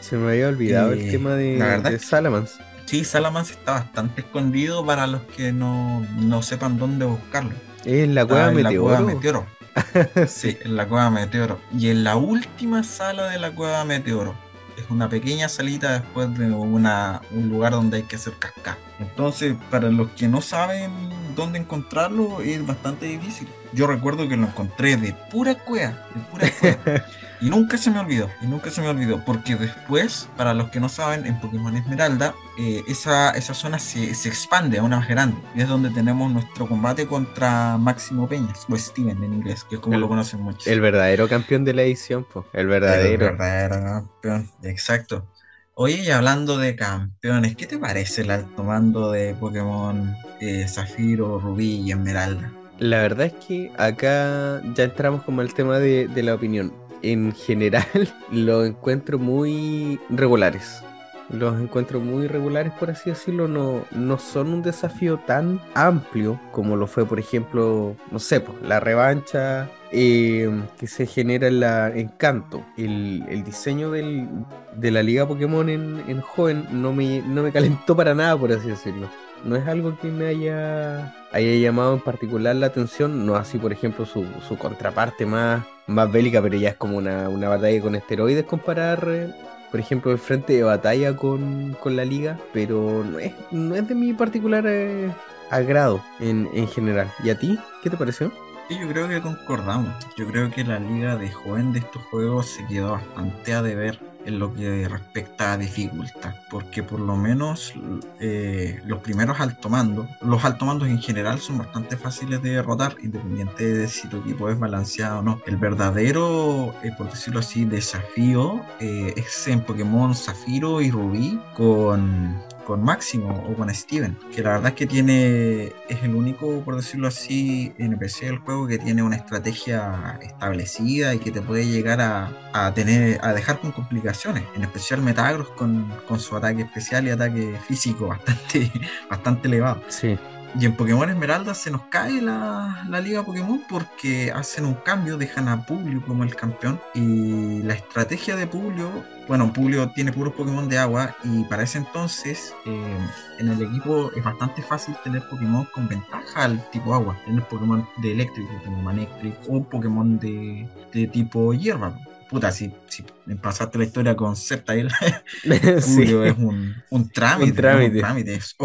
[0.01, 2.59] Se me había olvidado el Eh, tema de, la verdad de Salamans.
[2.85, 7.53] Sí, Salamance está bastante escondido para los que no, no sepan dónde buscarlo.
[7.83, 9.45] Es la cueva en la cueva Meteoro.
[10.27, 11.59] Sí, en la cueva Meteoro.
[11.77, 14.35] Y en la última sala de la cueva Meteoro.
[14.77, 18.77] Es una pequeña salita después de una, un lugar donde hay que hacer cascada.
[18.99, 20.91] Entonces, para los que no saben
[21.35, 23.47] dónde encontrarlo, es bastante difícil.
[23.73, 27.05] Yo recuerdo que lo encontré de pura cueva, de pura cueva.
[27.41, 30.79] Y nunca se me olvidó, y nunca se me olvidó, porque después, para los que
[30.79, 35.07] no saben, en Pokémon Esmeralda, eh, esa, esa zona se, se expande a una más
[35.09, 35.37] grande.
[35.53, 39.81] Y es donde tenemos nuestro combate contra Máximo Peñas, o Steven en inglés, que es
[39.81, 40.65] como El- lo conocen muchos.
[40.67, 42.45] El verdadero campeón de la edición, po.
[42.53, 43.25] El El verdadero.
[43.25, 45.27] verdadero campeón, exacto.
[45.73, 51.37] Oye, y hablando de campeones, ¿qué te parece el alto mando de Pokémon eh, Zafiro,
[51.37, 52.53] Rubí y Esmeralda?
[52.79, 56.73] La verdad es que acá ya entramos como al tema de, de la opinión.
[57.11, 57.85] En general,
[58.31, 60.81] los encuentro muy regulares.
[61.29, 63.47] Los encuentro muy regulares, por así decirlo.
[63.47, 68.61] No, no son un desafío tan amplio como lo fue, por ejemplo, no sé, pues,
[68.61, 72.63] la revancha eh, que se genera en la Encanto.
[72.77, 74.27] El, el diseño del-
[74.75, 78.51] de la Liga Pokémon en, en joven no me, no me calentó para nada, por
[78.51, 79.07] así decirlo.
[79.45, 83.71] No es algo que me haya, haya llamado en particular la atención, no así por
[83.71, 87.93] ejemplo su, su contraparte más, más bélica, pero ya es como una, una batalla con
[87.93, 89.31] esteroides comparar, eh,
[89.69, 93.87] por ejemplo, el frente de batalla con, con la liga, pero no es, no es
[93.87, 95.11] de mi particular eh,
[95.51, 97.11] agrado en, en general.
[97.23, 97.59] ¿Y a ti?
[97.83, 98.31] ¿Qué te pareció?
[98.67, 99.93] Sí, yo creo que concordamos.
[100.17, 103.99] Yo creo que la liga de joven de estos juegos se quedó bastante a deber
[104.25, 107.73] en lo que respecta a dificultad, porque por lo menos
[108.19, 113.87] eh, los primeros altomandos, los altomandos en general son bastante fáciles de derrotar, independiente de
[113.87, 115.41] si tu equipo es balanceado o no.
[115.45, 122.35] El verdadero, eh, por decirlo así, desafío eh, es en Pokémon Zafiro y Rubí con
[122.65, 126.75] con Máximo o con Steven, que la verdad es que tiene, es el único, por
[126.75, 132.01] decirlo así, NPC del juego que tiene una estrategia establecida y que te puede llegar
[132.01, 137.07] a, a tener, a dejar con complicaciones, en especial Metagross con, con su ataque especial
[137.07, 138.71] y ataque físico bastante,
[139.09, 139.81] bastante elevado.
[139.87, 140.17] Sí.
[140.57, 145.17] Y en Pokémon Esmeralda se nos cae la, la liga Pokémon porque hacen un cambio,
[145.17, 146.79] dejan a Publio como el campeón.
[146.93, 148.89] Y la estrategia de Publio,
[149.27, 152.97] bueno, Publio tiene puros Pokémon de agua y para ese entonces eh,
[153.39, 157.17] en el equipo es bastante fácil tener Pokémon con ventaja al tipo agua.
[157.25, 161.99] Tener Pokémon de eléctrico como Manectric o Pokémon de, de tipo hierba.
[162.29, 163.03] Puta, si, si
[163.41, 164.89] pasaste la historia con Sceptile,
[165.81, 166.03] sí.
[166.03, 167.51] Es un, un trámite.
[167.51, 167.89] Un trámite.
[167.89, 167.95] ¿no?
[167.95, 168.35] Un trámite.
[168.35, 168.55] Es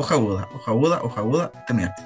[0.00, 2.02] hoja aguda, hoja aguda, hoja aguda, terminaste.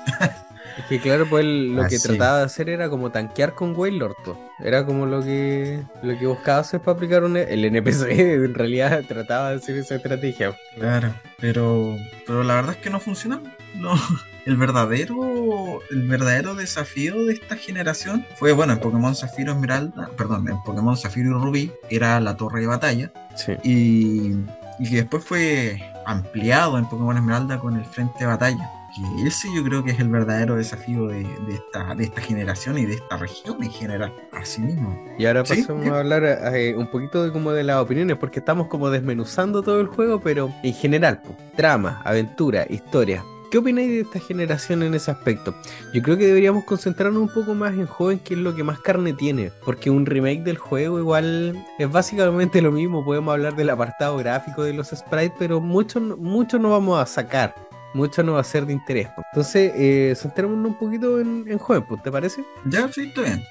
[0.79, 2.09] Es que claro, pues él lo que Así.
[2.09, 4.15] trataba de hacer era como tanquear con Wailord.
[4.25, 4.37] po.
[4.59, 8.03] Era como lo que lo que buscaba hacer para aplicar un, E, el NPC.
[8.11, 10.57] En realidad trataba de hacer esa estrategia.
[10.77, 13.41] Claro, pero, pero la verdad es que no funcionó.
[13.77, 13.95] No.
[14.45, 20.47] El verdadero, el verdadero desafío de esta generación fue, bueno, en Pokémon Zafiro Esmeralda, perdón,
[20.51, 23.53] en Pokémon Zafiro y Rubí era la torre de batalla Sí.
[23.63, 24.33] y,
[24.79, 28.71] y que después fue ampliado en Pokémon Esmeralda con el frente de batalla.
[28.95, 32.79] Que ese yo creo que es el verdadero desafío de, de esta, de esta generación
[32.79, 34.13] y de esta región en general.
[34.33, 34.97] Así mismo.
[35.19, 35.91] Y ahora pasamos sí.
[35.91, 39.81] a hablar eh, un poquito de como de las opiniones, porque estamos como desmenuzando todo
[39.81, 43.25] el juego, pero en general, po, trama, aventura, historia.
[43.55, 45.55] ¿Qué opináis de esta generación en ese aspecto?
[45.93, 48.81] Yo creo que deberíamos concentrarnos un poco más en joven, que es lo que más
[48.81, 53.05] carne tiene, porque un remake del juego igual es básicamente lo mismo.
[53.05, 57.55] Podemos hablar del apartado gráfico de los sprites, pero mucho, mucho no vamos a sacar.
[57.95, 59.07] Mucho no va a ser de interés.
[59.31, 62.43] Entonces, eh, centrémonos un poquito en, en joven, pues, ¿te parece?
[62.65, 63.45] Ya, sí, está bien.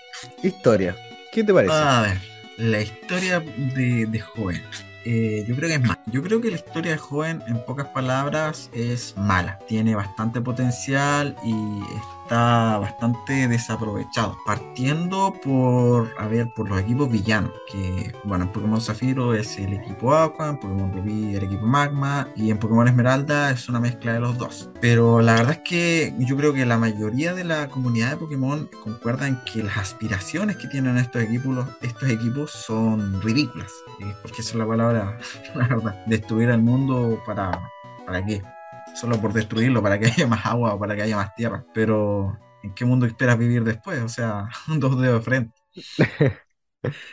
[0.44, 0.98] Historia.
[1.32, 1.74] ¿Qué te parece?
[1.74, 2.18] A ver,
[2.58, 4.64] la historia de, de joven.
[5.06, 6.00] Eh, yo creo que es mala.
[6.08, 9.60] Yo creo que la historia de joven, en pocas palabras, es mala.
[9.68, 11.54] Tiene bastante potencial y
[12.34, 14.36] está bastante desaprovechado.
[14.46, 17.52] Partiendo por, a ver, por los equipos villanos.
[17.72, 22.28] Que, bueno, en Pokémon Zafiro es el equipo Aqua, en Pokémon Rubí el equipo Magma
[22.36, 24.72] y en Pokémon Esmeralda es una mezcla de los dos.
[24.82, 28.68] Pero la verdad es que yo creo que la mayoría de la comunidad de Pokémon
[28.84, 33.72] concuerda en que las aspiraciones que tienen estos equipos, estos equipos son ridículas.
[34.00, 35.20] eh, Porque esa es la palabra,
[35.56, 36.04] la verdad.
[36.08, 37.70] Destruir el mundo para,
[38.08, 38.42] ¿para qué?
[38.94, 41.66] Solo por destruirlo, para que haya más agua o para que haya más tierra.
[41.74, 44.02] Pero, ¿en qué mundo esperas vivir después?
[44.02, 45.62] O sea, dos dedos de frente.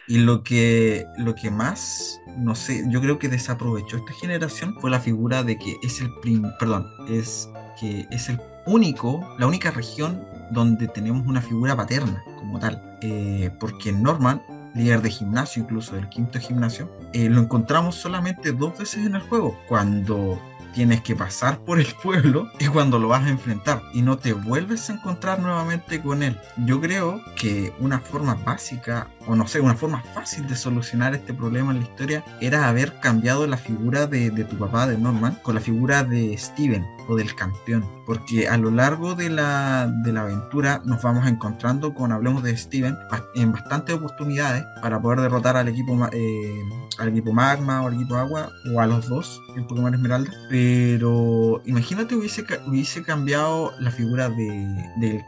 [0.09, 4.91] Y lo que, lo que más, no sé, yo creo que desaprovechó esta generación fue
[4.91, 9.71] la figura de que es el prim, perdón, es que es el único, la única
[9.71, 12.99] región donde tenemos una figura paterna como tal.
[13.01, 14.43] Eh, porque Norman
[14.75, 19.23] líder de gimnasio, incluso del quinto gimnasio, eh, lo encontramos solamente dos veces en el
[19.23, 20.41] juego, cuando
[20.73, 24.33] tienes que pasar por el pueblo y cuando lo vas a enfrentar y no te
[24.33, 26.39] vuelves a encontrar nuevamente con él.
[26.57, 31.35] Yo creo que una forma básica o no sé, una forma fácil de solucionar este
[31.35, 35.55] problema en la historia era haber cambiado la figura de, tu papá, de Norman, con
[35.55, 37.85] la figura de Steven o del campeón.
[38.07, 42.57] Porque a lo largo de la, de la aventura nos vamos encontrando con, hablemos de
[42.57, 42.97] Steven,
[43.35, 46.63] en bastantes oportunidades para poder derrotar al equipo, eh,
[46.99, 50.31] al equipo Magma o al equipo Agua o a los dos en Pokémon Esmeralda.
[50.49, 55.25] Pero imagínate hubiese, hubiese cambiado la figura de, de,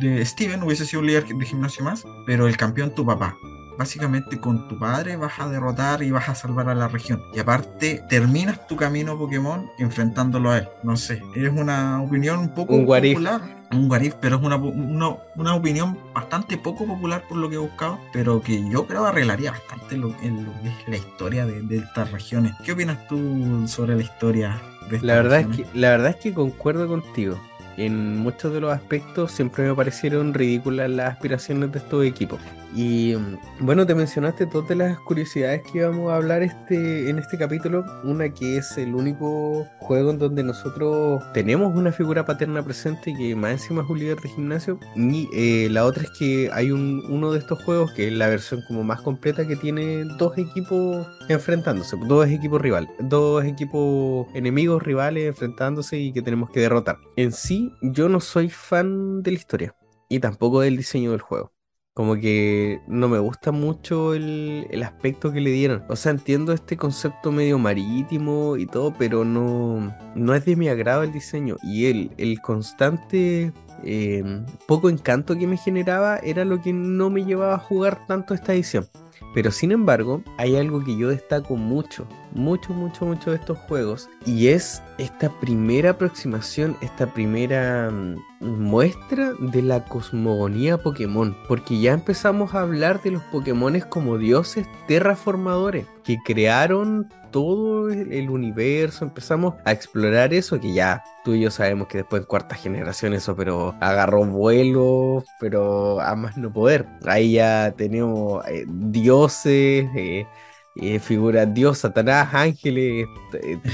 [0.00, 3.36] de Steven, hubiese sido un líder de gimnasio más, pero el campeón tu papá
[3.78, 7.22] básicamente con tu padre vas a derrotar y vas a salvar a la región.
[7.34, 10.68] Y aparte, terminas tu camino Pokémon enfrentándolo a él.
[10.82, 13.62] No sé, es una opinión un poco popular.
[13.72, 17.98] Un guarif, pero es una, una, opinión bastante poco popular por lo que he buscado,
[18.12, 22.12] pero que yo creo arreglaría bastante lo, en lo que es la historia de, estas
[22.12, 22.52] regiones.
[22.62, 26.16] ¿Qué opinas tú sobre la historia de estas la verdad Es que, la verdad es
[26.16, 27.38] que concuerdo contigo
[27.76, 32.40] en muchos de los aspectos siempre me parecieron ridículas las aspiraciones de estos equipos.
[32.74, 33.14] Y
[33.60, 37.84] bueno, te mencionaste de las curiosidades que íbamos a hablar este, en este capítulo.
[38.02, 43.36] Una que es el único juego en donde nosotros tenemos una figura paterna presente que
[43.36, 44.78] más encima es un líder de gimnasio.
[44.96, 48.28] Y eh, la otra es que hay un, uno de estos juegos que es la
[48.28, 54.82] versión como más completa que tiene dos equipos enfrentándose, dos equipos rivales, dos equipos enemigos
[54.82, 56.96] rivales enfrentándose y que tenemos que derrotar.
[57.16, 59.76] En sí, yo no soy fan de la historia
[60.08, 61.52] y tampoco del diseño del juego.
[61.94, 65.84] Como que no me gusta mucho el, aspecto que le dieron.
[65.88, 70.68] O sea, entiendo este concepto medio marítimo y todo, pero no, no es de mi
[70.68, 71.56] agrado el diseño.
[71.62, 73.52] Y el, el constante
[73.84, 78.32] em, poco encanto que me generaba era lo que no me llevaba a jugar tanto
[78.32, 78.88] esta edición.
[79.34, 84.08] Pero sin embargo, hay algo que yo destaco mucho, mucho, mucho, mucho de estos juegos,
[84.26, 91.92] y es esta primera aproximación, esta primera mm, muestra de la cosmogonía Pokémon, porque ya
[91.92, 99.54] empezamos a hablar de los Pokémones como dioses terraformadores, que crearon todo el universo, empezamos
[99.64, 103.34] a explorar eso que ya tú y yo sabemos que después en cuarta generación eso,
[103.34, 106.86] pero agarró vuelo, pero a más no poder.
[107.06, 110.26] Ahí ya tenemos eh, dioses, eh,
[110.76, 113.06] eh, figuras dios, satanás, ángeles,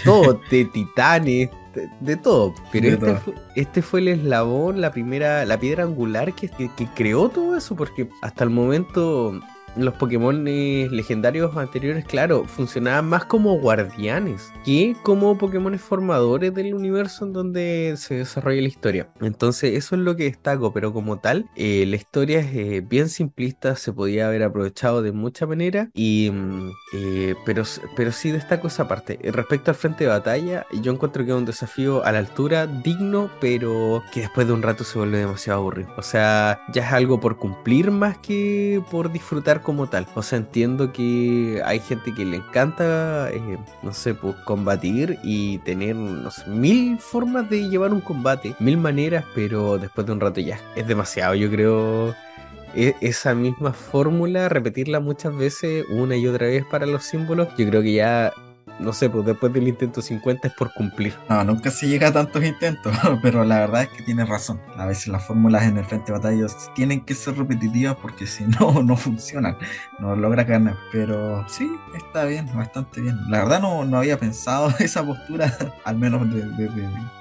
[0.05, 1.51] todo, de titanes,
[2.01, 2.55] de, todo.
[2.73, 7.29] Pero este, Fue, este, Fue, el eslabón, la primera, la piedra angular que, que creó
[7.29, 9.41] todo eso, porque hasta el momento
[9.79, 17.25] los Pokémon legendarios anteriores, claro, funcionaban más como guardianes que como Pokémon formadores del universo
[17.25, 19.09] en donde se desarrolla la historia.
[19.21, 23.09] Entonces, eso es lo que destaco, pero como tal, eh, la historia es eh, bien
[23.09, 27.63] simplista, se podía haber aprovechado de mucha manera, y, mm, eh, pero,
[27.97, 29.19] pero sí destaco esa parte.
[29.23, 33.31] Respecto al frente de batalla, yo encuentro que es un desafío a la altura, digno,
[33.41, 35.91] pero que después de un rato se vuelve demasiado aburrido.
[35.97, 40.07] O sea, ya es algo por cumplir más que por disfrutar como tal.
[40.15, 45.59] O sea, entiendo que hay gente que le encanta, eh, no sé, pues combatir y
[45.59, 45.95] tener
[46.47, 50.89] mil formas de llevar un combate, mil maneras, pero después de un rato ya es
[50.89, 52.15] demasiado, yo creo.
[52.75, 57.69] E, esa misma fórmula, repetirla muchas veces, una y otra vez para los símbolos, yo
[57.69, 58.33] creo que ya
[58.79, 61.15] no sé, pues después del intento 50 es por cumplir.
[61.29, 64.61] No, nunca se llega a tantos intentos, pero la verdad es que tienes razón.
[64.77, 68.45] A veces las fórmulas en el frente de batalla tienen que ser repetitivas porque si
[68.45, 69.57] no, no funcionan,
[69.99, 70.77] no logra ganar.
[70.93, 73.19] Pero sí, está bien, bastante bien.
[73.29, 76.43] La verdad no, no había pensado esa postura, al menos de,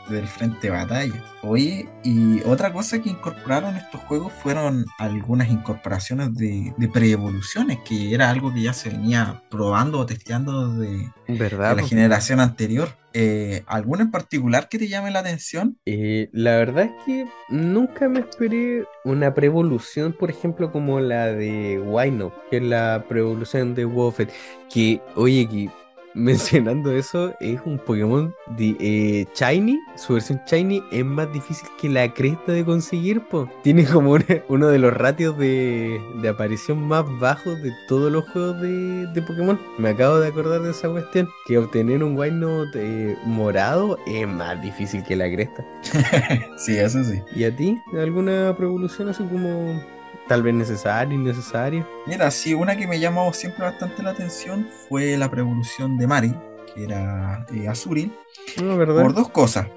[0.09, 1.23] del frente de batalla.
[1.43, 8.13] Oye, y otra cosa que incorporaron estos juegos fueron algunas incorporaciones de, de pre-evoluciones, que
[8.13, 11.77] era algo que ya se venía probando o testeando de, ¿verdad?
[11.77, 12.89] la generación anterior.
[13.13, 15.77] Eh, ¿Alguna en particular que te llame la atención?
[15.85, 21.79] Eh, la verdad es que nunca me esperé una preevolución, por ejemplo, como la de
[21.79, 24.31] Wino, que es la preevolución de Woffet,
[24.69, 25.69] que, oye, que
[26.27, 31.89] mencionando eso, es un Pokémon de, eh, Shiny, su versión Shiny es más difícil que
[31.89, 33.49] la cresta de conseguir, po.
[33.63, 39.23] Tiene como uno de los ratios de, aparición más bajos de todos los juegos de,
[39.27, 39.59] Pokémon.
[39.77, 44.61] Me acabo de acordar de esa cuestión, que obtener un Wynote eh, morado es más
[44.61, 45.65] difícil que la cresta.
[46.57, 47.21] sí, eso sí.
[47.35, 47.81] ¿Y a ti?
[47.93, 49.81] ¿Alguna evolución así como
[50.27, 51.87] tal vez necesaria, innecesaria.
[52.05, 56.35] Mira, sí, una que me llamó siempre bastante la atención fue la prevolución de Mari,
[56.73, 58.13] que era eh, Azuril,
[58.59, 59.01] ah, ¿verdad?
[59.01, 59.67] por dos cosas.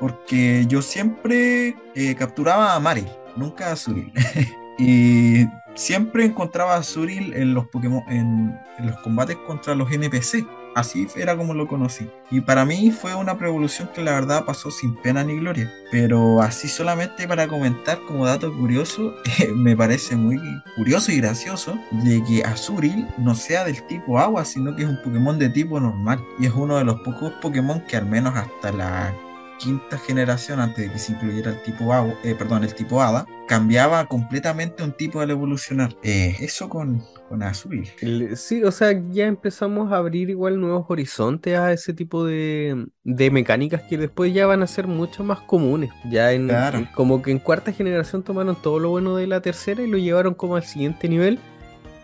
[0.00, 4.12] Porque yo siempre eh, capturaba a Mari, nunca a Azuril.
[4.78, 10.46] Y siempre encontraba a Azuril en los Pokémon, en, en los combates contra los NPC.
[10.76, 12.06] Así era como lo conocí.
[12.30, 15.72] Y para mí fue una revolución que la verdad pasó sin pena ni gloria.
[15.90, 20.38] Pero así solamente para comentar como dato curioso, eh, me parece muy
[20.76, 25.00] curioso y gracioso de que Azuril no sea del tipo agua, sino que es un
[25.02, 26.22] Pokémon de tipo normal.
[26.38, 29.14] Y es uno de los pocos Pokémon que al menos hasta la
[29.58, 33.26] quinta generación, antes de que se incluyera el tipo agua, eh, perdón, el tipo hada,
[33.46, 35.96] cambiaba completamente un tipo al evolucionar.
[36.02, 37.86] Eh, eso con, con Azul.
[38.34, 43.30] Sí, o sea, ya empezamos a abrir igual nuevos horizontes a ese tipo de, de
[43.30, 45.90] mecánicas que después ya van a ser mucho más comunes.
[46.10, 46.50] Ya en,
[46.94, 50.34] como que en cuarta generación tomaron todo lo bueno de la tercera y lo llevaron
[50.34, 51.38] como al siguiente nivel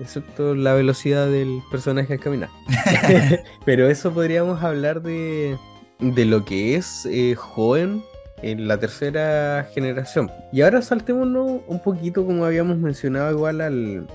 [0.01, 2.49] excepto la velocidad del personaje al caminar.
[3.65, 5.57] Pero eso podríamos hablar de,
[6.03, 8.03] de lo que es eh, joven
[8.43, 10.31] en la tercera generación.
[10.53, 14.07] Y ahora saltémonos un poquito, como habíamos mencionado, igual al,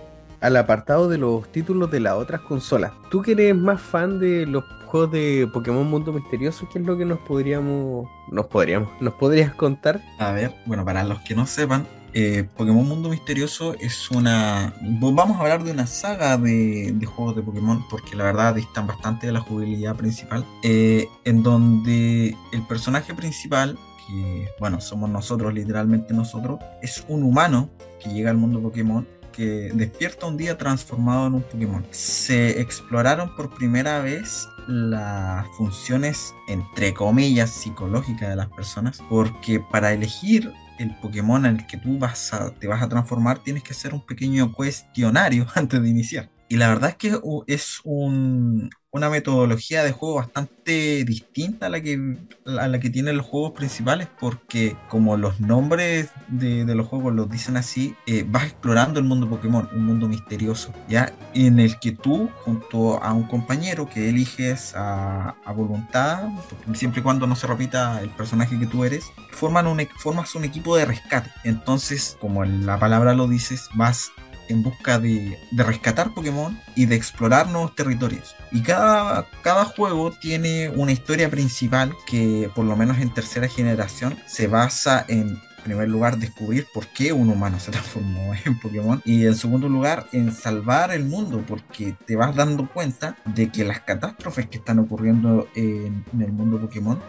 [0.41, 2.91] al apartado de los títulos de las otras consolas.
[3.09, 6.97] Tú que eres más fan de los juegos de Pokémon Mundo Misterioso, ¿qué es lo
[6.97, 10.01] que nos podríamos, nos podríamos, nos podrías contar?
[10.19, 14.73] A ver, bueno, para los que no sepan, eh, Pokémon Mundo Misterioso es una.
[14.81, 19.27] Vamos a hablar de una saga de, juegos de Pokémon, porque la verdad distan bastante
[19.27, 20.45] de la jugabilidad principal.
[20.63, 23.77] Eh, en donde el personaje principal,
[24.07, 27.69] que bueno, somos nosotros, literalmente nosotros, es un humano
[28.01, 31.85] que llega al mundo Pokémon que despierta un día transformado en un Pokémon.
[31.91, 39.93] Se exploraron por primera vez las funciones, entre comillas, psicológicas de las personas, porque para
[39.93, 43.93] elegir el Pokémon en el que tú vas te vas a transformar, tienes que hacer
[43.93, 46.36] un pequeño cuestionario antes de iniciar.
[46.49, 51.81] Y la verdad es que es un, una metodología de juego bastante distinta a la
[51.81, 57.13] que, a la que tienen los juegos principales, porque como los nombres de, los juegos
[57.13, 61.11] los dicen así, eh, vas explorando el mundo Pokémon, un mundo misterioso, ¿ya?
[61.33, 66.29] En el que tú, junto a un compañero que eliges a, voluntad,
[66.73, 69.05] siempre y cuando no se repita el personaje que tú eres,
[69.41, 71.31] un, formas un equipo de rescate.
[71.43, 74.11] Entonces, como la palabra lo dices, vas
[74.49, 78.35] en busca de, rescatar Pokémon y de explorar nuevos territorios.
[78.51, 84.17] Y cada, cada juego tiene una historia principal que, por lo menos en tercera generación,
[84.25, 89.01] se basa en primer lugar, descubrir por qué un humano se transformó en Pokémon.
[89.05, 93.65] Y en segundo lugar, en salvar el mundo, porque te vas dando cuenta de que
[93.65, 96.99] las catástrofes que están ocurriendo en, el mundo Pokémon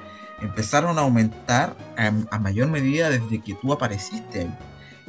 [0.40, 4.54] empezaron a aumentar a, a, mayor medida desde que tú apareciste ahí.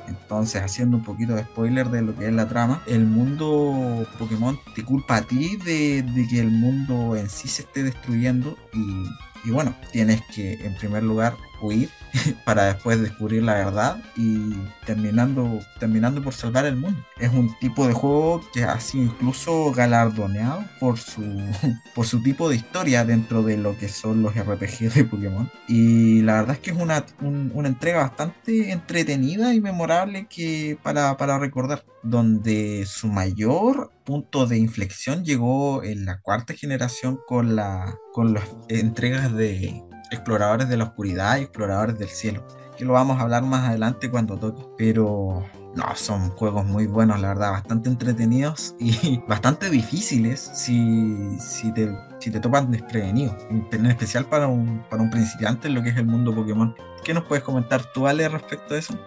[0.10, 4.60] Entonces, haciendo un poquito de spoiler de lo que es la trama, el mundo Pokémon
[4.76, 9.52] te culpa a ti de, que el mundo en sí se esté destruyendo y, y
[9.52, 11.90] bueno, tienes que en primer lugar huir
[12.46, 14.54] para después descubrir la verdad y
[14.86, 17.04] terminando, terminando por salvar el mundo.
[17.20, 21.22] Es un tipo de juego que ha sido incluso galardoneado por su,
[21.96, 25.50] por su tipo de historia dentro de lo que son los RPG de Pokémon.
[25.68, 31.16] Y la verdad es que es una, una entrega bastante entretenida y memorable que para,
[31.18, 37.98] para recordar, donde su mayor punto de inflexión llegó en la cuarta generación con, la,
[38.14, 42.46] con las entregas de exploradores de la oscuridad y exploradores del cielo,
[42.78, 45.46] que lo vamos a hablar más adelante cuando toque, pero
[45.76, 51.96] no, son juegos muy buenos, la verdad, bastante entretenidos y bastante difíciles si, si, te,
[52.20, 55.98] si te topan desprevenido, en especial para un, para un principiante en lo que es
[55.98, 56.76] el mundo Pokémon.
[57.04, 58.98] ¿Qué nos puedes comentar tú, Ale, respecto a eso?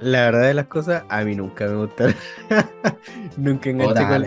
[0.00, 2.16] La verdad de las cosas, a mí nunca me gustaron.
[3.36, 4.22] nunca enganché, con,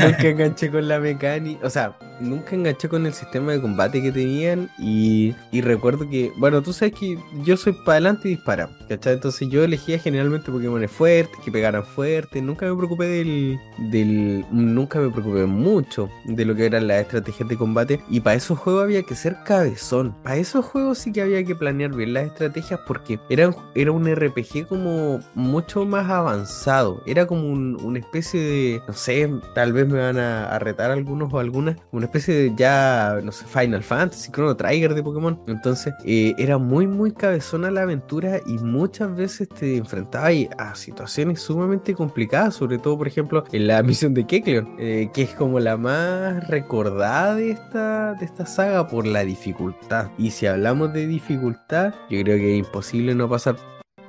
[0.00, 1.66] nunca enganché con la mecánica.
[1.66, 4.70] O sea, nunca enganché con el sistema de combate que tenían.
[4.78, 8.70] Y, recuerdo que, bueno, tú sabes que yo soy para adelante y dispara.
[8.88, 9.14] ¿Cachai?
[9.14, 12.40] Entonces yo elegía generalmente Pokémon fuertes, que pegaran fuerte.
[12.42, 14.44] Nunca me preocupé del.
[14.50, 18.00] Nunca me preocupé mucho de lo que eran las estrategias de combate.
[18.08, 20.14] Y para esos juegos había que ser cabezón.
[20.22, 24.06] Para esos juegos sí que había que planear bien las estrategias porque eran, era un
[24.12, 27.02] RPG como mucho más avanzado.
[27.06, 31.38] Era como una especie de, no sé, tal vez me van a, retar algunos o
[31.38, 35.40] algunas, una especie de ya, no sé, Final Fantasy, Chrono Trigger de Pokémon.
[35.46, 41.40] Entonces, eh, era muy, muy cabezona la aventura y muchas veces te enfrentabas a situaciones
[41.40, 45.60] sumamente complicadas, sobre todo, por ejemplo, en la misión de Kekleon, eh, que es como
[45.60, 50.10] la más recordada de esta, de esta saga por la dificultad.
[50.18, 53.56] Y si hablamos de dificultad, yo creo que es imposible no pasar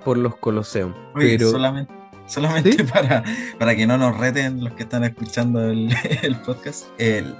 [0.04, 0.93] por los Coloseum.
[1.14, 1.52] pero...
[1.52, 2.01] solamente,
[2.32, 3.24] solamente para,
[3.60, 5.90] para que no nos reten los que están escuchando el,
[6.46, 6.86] podcast.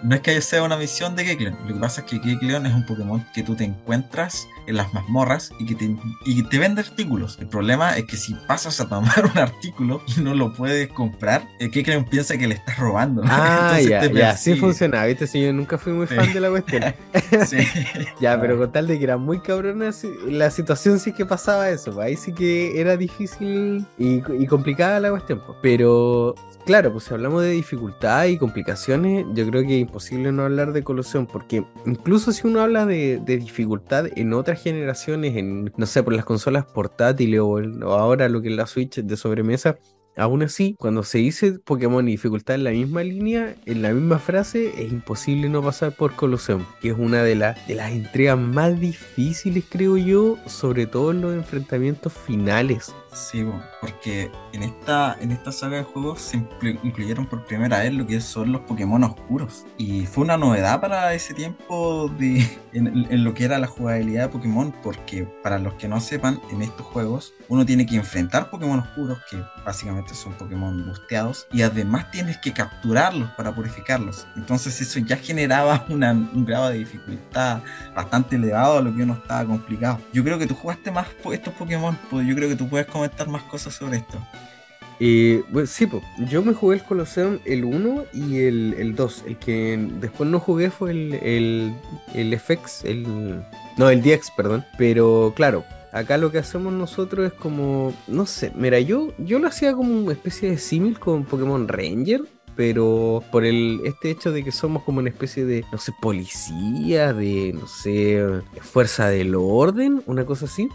[0.04, 2.74] no es que sea una misión de Kekleon, lo que pasa es que Kekleon es
[2.74, 6.82] un Pokémon que tú te encuentras en las mazmorras y que te, y te vende
[6.82, 7.38] artículos.
[7.40, 11.48] El problema es que si pasas a tomar un artículo y no lo puedes comprar,
[11.60, 13.24] el Kekleon piensa que le estás robando.
[13.34, 16.94] Ah, ya, ya, así funciona, viste, si yo nunca fui muy fan de la cuestión.
[17.48, 17.58] sí.
[18.20, 19.92] ya, pero con tal de que era muy cabrona
[20.28, 24.48] la situación sí que pasaba eso, pues, ahí sí que era difícil y, y
[24.82, 25.42] complicada la cuestión.
[25.62, 30.44] Pero claro, pues si hablamos de dificultad y complicaciones, yo creo que es imposible no
[30.44, 35.86] hablar de Colosseum, porque incluso si uno habla de, dificultad en otras generaciones, en, no
[35.86, 39.78] sé, por las consolas portátiles o, o ahora lo que es la Switch de sobremesa,
[40.18, 44.20] Aún así, cuando se dice Pokémon y dificultad en la misma línea, en la misma
[44.20, 48.78] frase, es imposible no pasar por Colosseum, que es una de, de las entregas más
[48.78, 52.94] difíciles, creo yo, sobre todo en los enfrentamientos finales.
[53.14, 53.46] Sí,
[53.82, 56.38] porque en esta, en esta saga de juegos se
[56.84, 59.66] incluyeron por primera vez lo que son los Pokémon oscuros.
[59.78, 64.30] Y fue una novedad para ese tiempo de, en, lo que era la jugabilidad de
[64.30, 68.80] Pokémon, porque para los que no sepan, en estos juegos uno tiene que enfrentar Pokémon
[68.80, 74.26] oscuros, que básicamente son Pokémon busteados, y además tienes que capturarlos para purificarlos.
[74.38, 77.62] Entonces eso ya generaba un grado de dificultad
[77.94, 80.00] bastante elevado a lo que uno estaba complicado.
[80.14, 83.28] Yo creo que tú jugaste más estos Pokémon, pues yo creo que tú puedes comentar
[83.30, 84.18] más cosas sobre esto.
[85.04, 89.24] Eh, sí, pues, yo me jugué el Colosseum el 1 y el, el 2.
[89.26, 91.74] El que después no jugué fue el, el,
[92.14, 93.44] el FX, el,
[93.78, 94.64] no, el DX, perdón.
[94.78, 99.48] Pero claro, acá lo que hacemos nosotros es como, no sé, mira, yo, yo lo
[99.48, 102.22] hacía como una especie de símil con Pokémon Ranger.
[102.56, 107.14] Pero por el este hecho de que somos como una especie de, no sé, policía,
[107.14, 108.24] de, no sé,
[108.60, 110.68] fuerza del orden, una cosa así.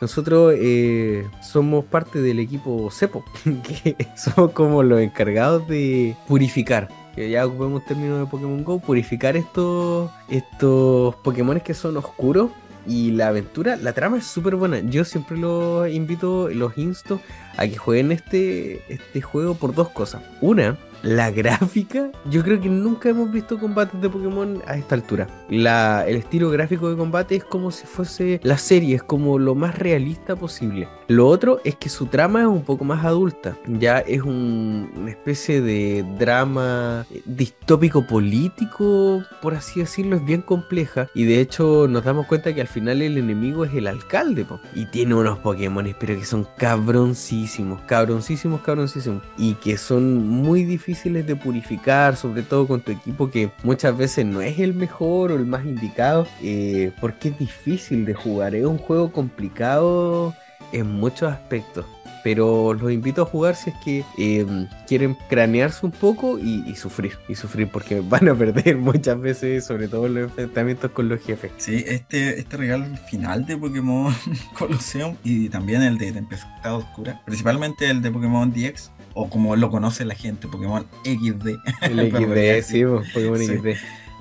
[0.00, 6.88] Nosotros eh, somos parte del equipo CEPO, que somos como los encargados de purificar.
[7.14, 12.50] Que ya ocupemos término de Pokémon Go, purificar estos, estos Pokémon que son oscuros.
[12.86, 14.80] Y la aventura, la trama es súper buena.
[14.80, 17.20] Yo siempre los invito, los insto
[17.58, 20.22] a que jueguen este, este juego por dos cosas.
[20.40, 25.26] Una, la gráfica, yo creo que nunca hemos visto combates de Pokémon a esta altura.
[25.48, 29.54] La, el estilo gráfico de combate es como si fuese la serie, es como lo
[29.54, 30.88] más realista posible.
[31.10, 35.60] Lo otro es que su trama es un poco más adulta, ya es una especie
[35.60, 41.08] de drama distópico político, por así decirlo, es bien compleja.
[41.12, 44.86] Y de hecho nos damos cuenta que al final el enemigo es el alcalde y
[44.86, 49.24] tiene unos Pokémon, pero que son cabroncísimos, cabroncísimos, cabroncísimos.
[49.36, 53.96] Y que son muy difíciles difíciles de purificar, sobre todo con tu equipo que muchas
[53.96, 58.54] veces no es el mejor o el más indicado, eh, porque es difícil de jugar,
[58.54, 60.34] es un juego complicado
[60.72, 61.86] en muchos aspectos.
[62.22, 67.16] Pero los invito a jugar si es que em, quieren cranearse un poco y, sufrir,
[67.28, 71.20] y sufrir porque van a perder muchas veces, sobre todo en los enfrentamientos con los
[71.20, 71.52] jefes.
[71.56, 74.14] Sí, este, este regalo final de Pokémon
[74.58, 79.70] Colosseum y también el de Tempestad Oscura, principalmente el de Pokémon DX, o como lo
[79.70, 81.48] conoce la gente, Pokémon XD.
[81.82, 82.84] El XD, sí,
[83.14, 83.66] Pokémon XD.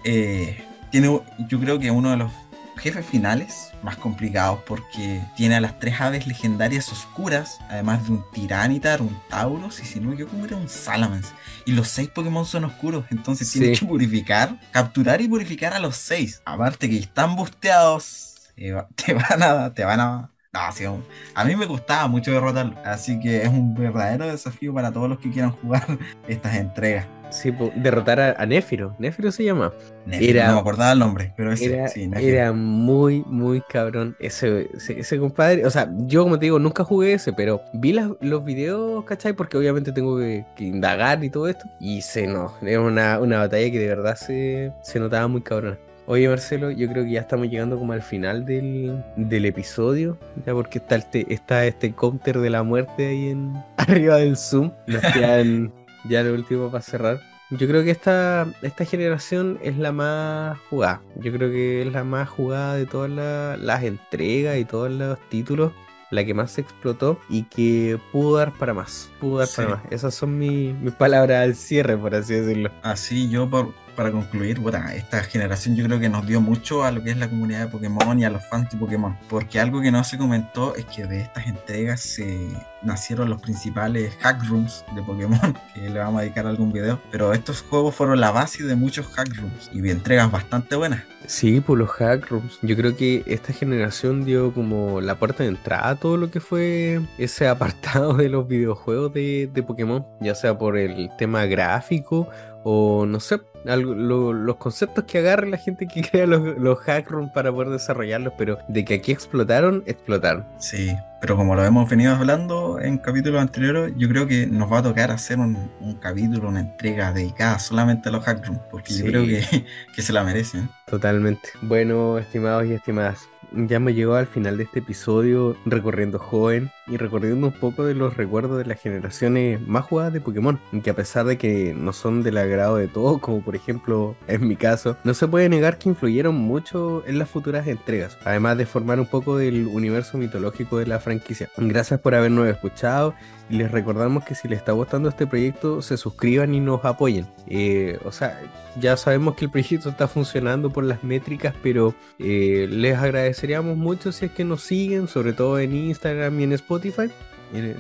[0.06, 2.32] Eh, tiene, yo creo que uno de los
[2.80, 8.26] jefes finales más complicados porque tiene a las tres aves legendarias oscuras, además de un
[8.32, 11.34] Tiranitar, un Tauros y si no yo como era un Salamence.
[11.66, 15.96] Y los seis Pokémon son oscuros, entonces tienes que purificar, capturar y purificar a los
[15.96, 16.42] seis.
[16.46, 21.04] Aparte que están busteados, te van a, te van a no,
[21.36, 25.20] a mí me gustaba mucho derrotarlo, así que es un verdadero desafío para todos los
[25.20, 25.86] que quieran jugar
[26.28, 27.19] estas entregas.
[27.30, 29.72] Sí, derrotar a, Néfiro, Néfiro se llama.
[30.12, 34.70] era, no me acordaba el nombre, pero ese, era, sí, era muy, muy cabrón ese,
[34.74, 35.66] ese, compadre.
[35.66, 39.34] O sea, yo como te digo, nunca jugué ese, pero vi los videos, ¿cachai?
[39.34, 41.66] Porque obviamente tengo que, indagar y todo esto.
[41.80, 45.78] Y se no, era una, una batalla que de verdad se, se notaba muy cabrón.
[46.10, 50.80] Oye Marcelo, yo creo que ya estamos llegando como al final del, episodio, ya porque
[50.80, 54.72] está, este, está este counter de la muerte ahí en arriba del Zoom.
[54.88, 55.72] Nos quedan
[56.06, 57.20] ya lo último para cerrar.
[57.52, 61.02] Yo creo que esta, esta generación es la más jugada.
[61.16, 65.72] Yo creo que es la más jugada de todas las entregas y todos los títulos.
[66.12, 69.12] La que más se explotó y que pudo dar para más.
[69.20, 69.82] Pudo dar para más.
[69.92, 72.72] Esas son mis palabras al cierre, por así decirlo.
[72.82, 76.92] Así yo por, para concluir, bueno, esta generación yo creo que nos dio mucho a
[76.92, 79.18] lo que es la comunidad de Pokémon y a los fans de Pokémon.
[79.28, 82.48] Porque algo que no se comentó es que de estas entregas se
[82.82, 87.02] nacieron los principales hack rooms de Pokémon, que le vamos a dedicar algún video.
[87.12, 91.04] Pero estos juegos fueron la base de muchos hack rooms y entregas bastante buenas.
[91.26, 92.58] Sí, por los hack rooms.
[92.62, 96.40] Yo creo que esta generación dio como la puerta de entrada a todo lo que
[96.40, 102.30] fue ese apartado de los videojuegos de, de Pokémon, ya sea por el tema gráfico
[102.64, 107.32] o no sé, los conceptos que agarra la gente que crea los, los hack rooms
[107.32, 110.46] para poder desarrollarlos, pero de que aquí explotaron, explotaron.
[110.58, 114.80] Sí, pero como lo hemos venido hablando en capítulos anteriores, yo creo que nos va
[114.80, 115.70] a tocar hacer un,
[116.02, 120.14] capítulo, una entrega dedicada solamente a los hack rooms, porque yo creo que, que se
[120.14, 120.70] la merecen.
[120.88, 121.50] Totalmente.
[121.62, 126.98] Bueno, estimados y estimadas, ya me llegó al final de este episodio recorriendo joven y
[126.98, 130.96] recorriendo un poco de los recuerdos de las generaciones más jugadas de Pokémon, que a
[130.96, 134.98] pesar de que no son del agrado de todos, como por ejemplo en mi caso,
[135.04, 139.08] no se puede negar que influyeron mucho en las futuras entregas, además de formar un
[139.08, 141.50] poco del universo mitológico de la franquicia.
[141.58, 143.14] Gracias por habernos escuchado
[143.50, 147.28] y les recordamos que si les está gustando este proyecto, se suscriban y nos apoyen.
[147.48, 148.40] Eh, o sea,
[148.80, 154.12] ya sabemos que el proyecto está funcionando por las métricas, pero eh, les agradeceríamos mucho
[154.12, 156.79] si es que nos siguen, sobre todo en Instagram y en Spotify.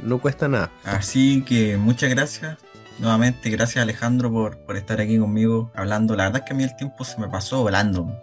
[0.03, 0.71] No cuesta nada.
[0.83, 2.57] Así que muchas gracias.
[2.99, 6.15] Nuevamente, gracias Alejandro por, por estar aquí conmigo hablando.
[6.17, 8.19] La verdad es que a mí el tiempo se me pasó volando.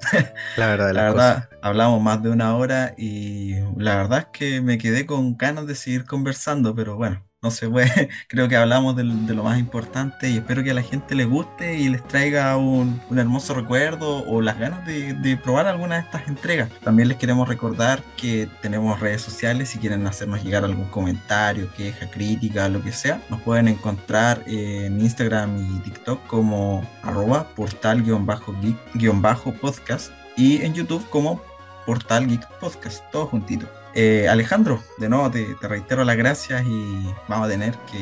[0.57, 4.77] La verdad, la, verdad, hablamos más de una hora y la verdad es que me
[4.77, 8.09] quedé con ganas de seguir conversando, pero bueno, no se puede.
[8.29, 11.79] Creo que hablamos de, lo más importante y espero que a la gente le guste
[11.79, 16.71] y les traiga un, hermoso recuerdo o las ganas de, probar alguna de estas entregas.
[16.83, 22.09] También les queremos recordar que tenemos redes sociales si quieren hacernos llegar algún comentario, queja,
[22.11, 23.23] crítica, lo que sea.
[23.29, 31.41] Nos pueden encontrar en Instagram y TikTok como arroba portal-geek-podcast y en YouTube como
[31.87, 33.69] portal geek podcast, todo juntito.
[33.99, 37.99] Eh, Alejandro, de nuevo te, reitero las gracias y vamos a tener que,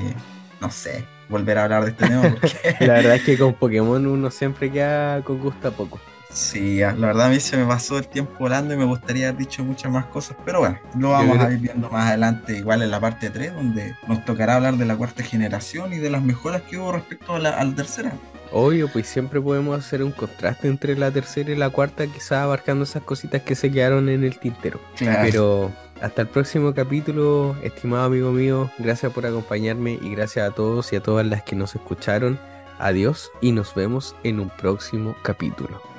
[0.60, 2.22] no sé, volver a hablar de este tema.
[2.22, 2.76] Porque...
[2.84, 6.00] la verdad es que con Pokémon uno siempre queda con gusto a poco.
[6.32, 9.38] Sí, la verdad a mí se me pasó el tiempo volando y me gustaría haber
[9.38, 12.90] dicho muchas más cosas, pero bueno, lo vamos a ir viendo más adelante, igual en
[12.90, 16.62] la parte 3, donde nos tocará hablar de la cuarta generación y de las mejoras
[16.62, 18.14] que hubo respecto a la, a la tercera.
[18.50, 22.82] Obvio, pues siempre podemos hacer un contraste entre la tercera y la cuarta, quizás abarcando
[22.82, 24.80] esas cositas que se quedaron en el tintero.
[24.98, 25.70] Pero
[26.04, 28.70] hasta el próximo capítulo, estimado amigo mío.
[28.78, 32.38] Gracias por acompañarme y gracias a todos y a todas las que nos escucharon.
[32.78, 35.93] Adiós y nos vemos en un próximo capítulo.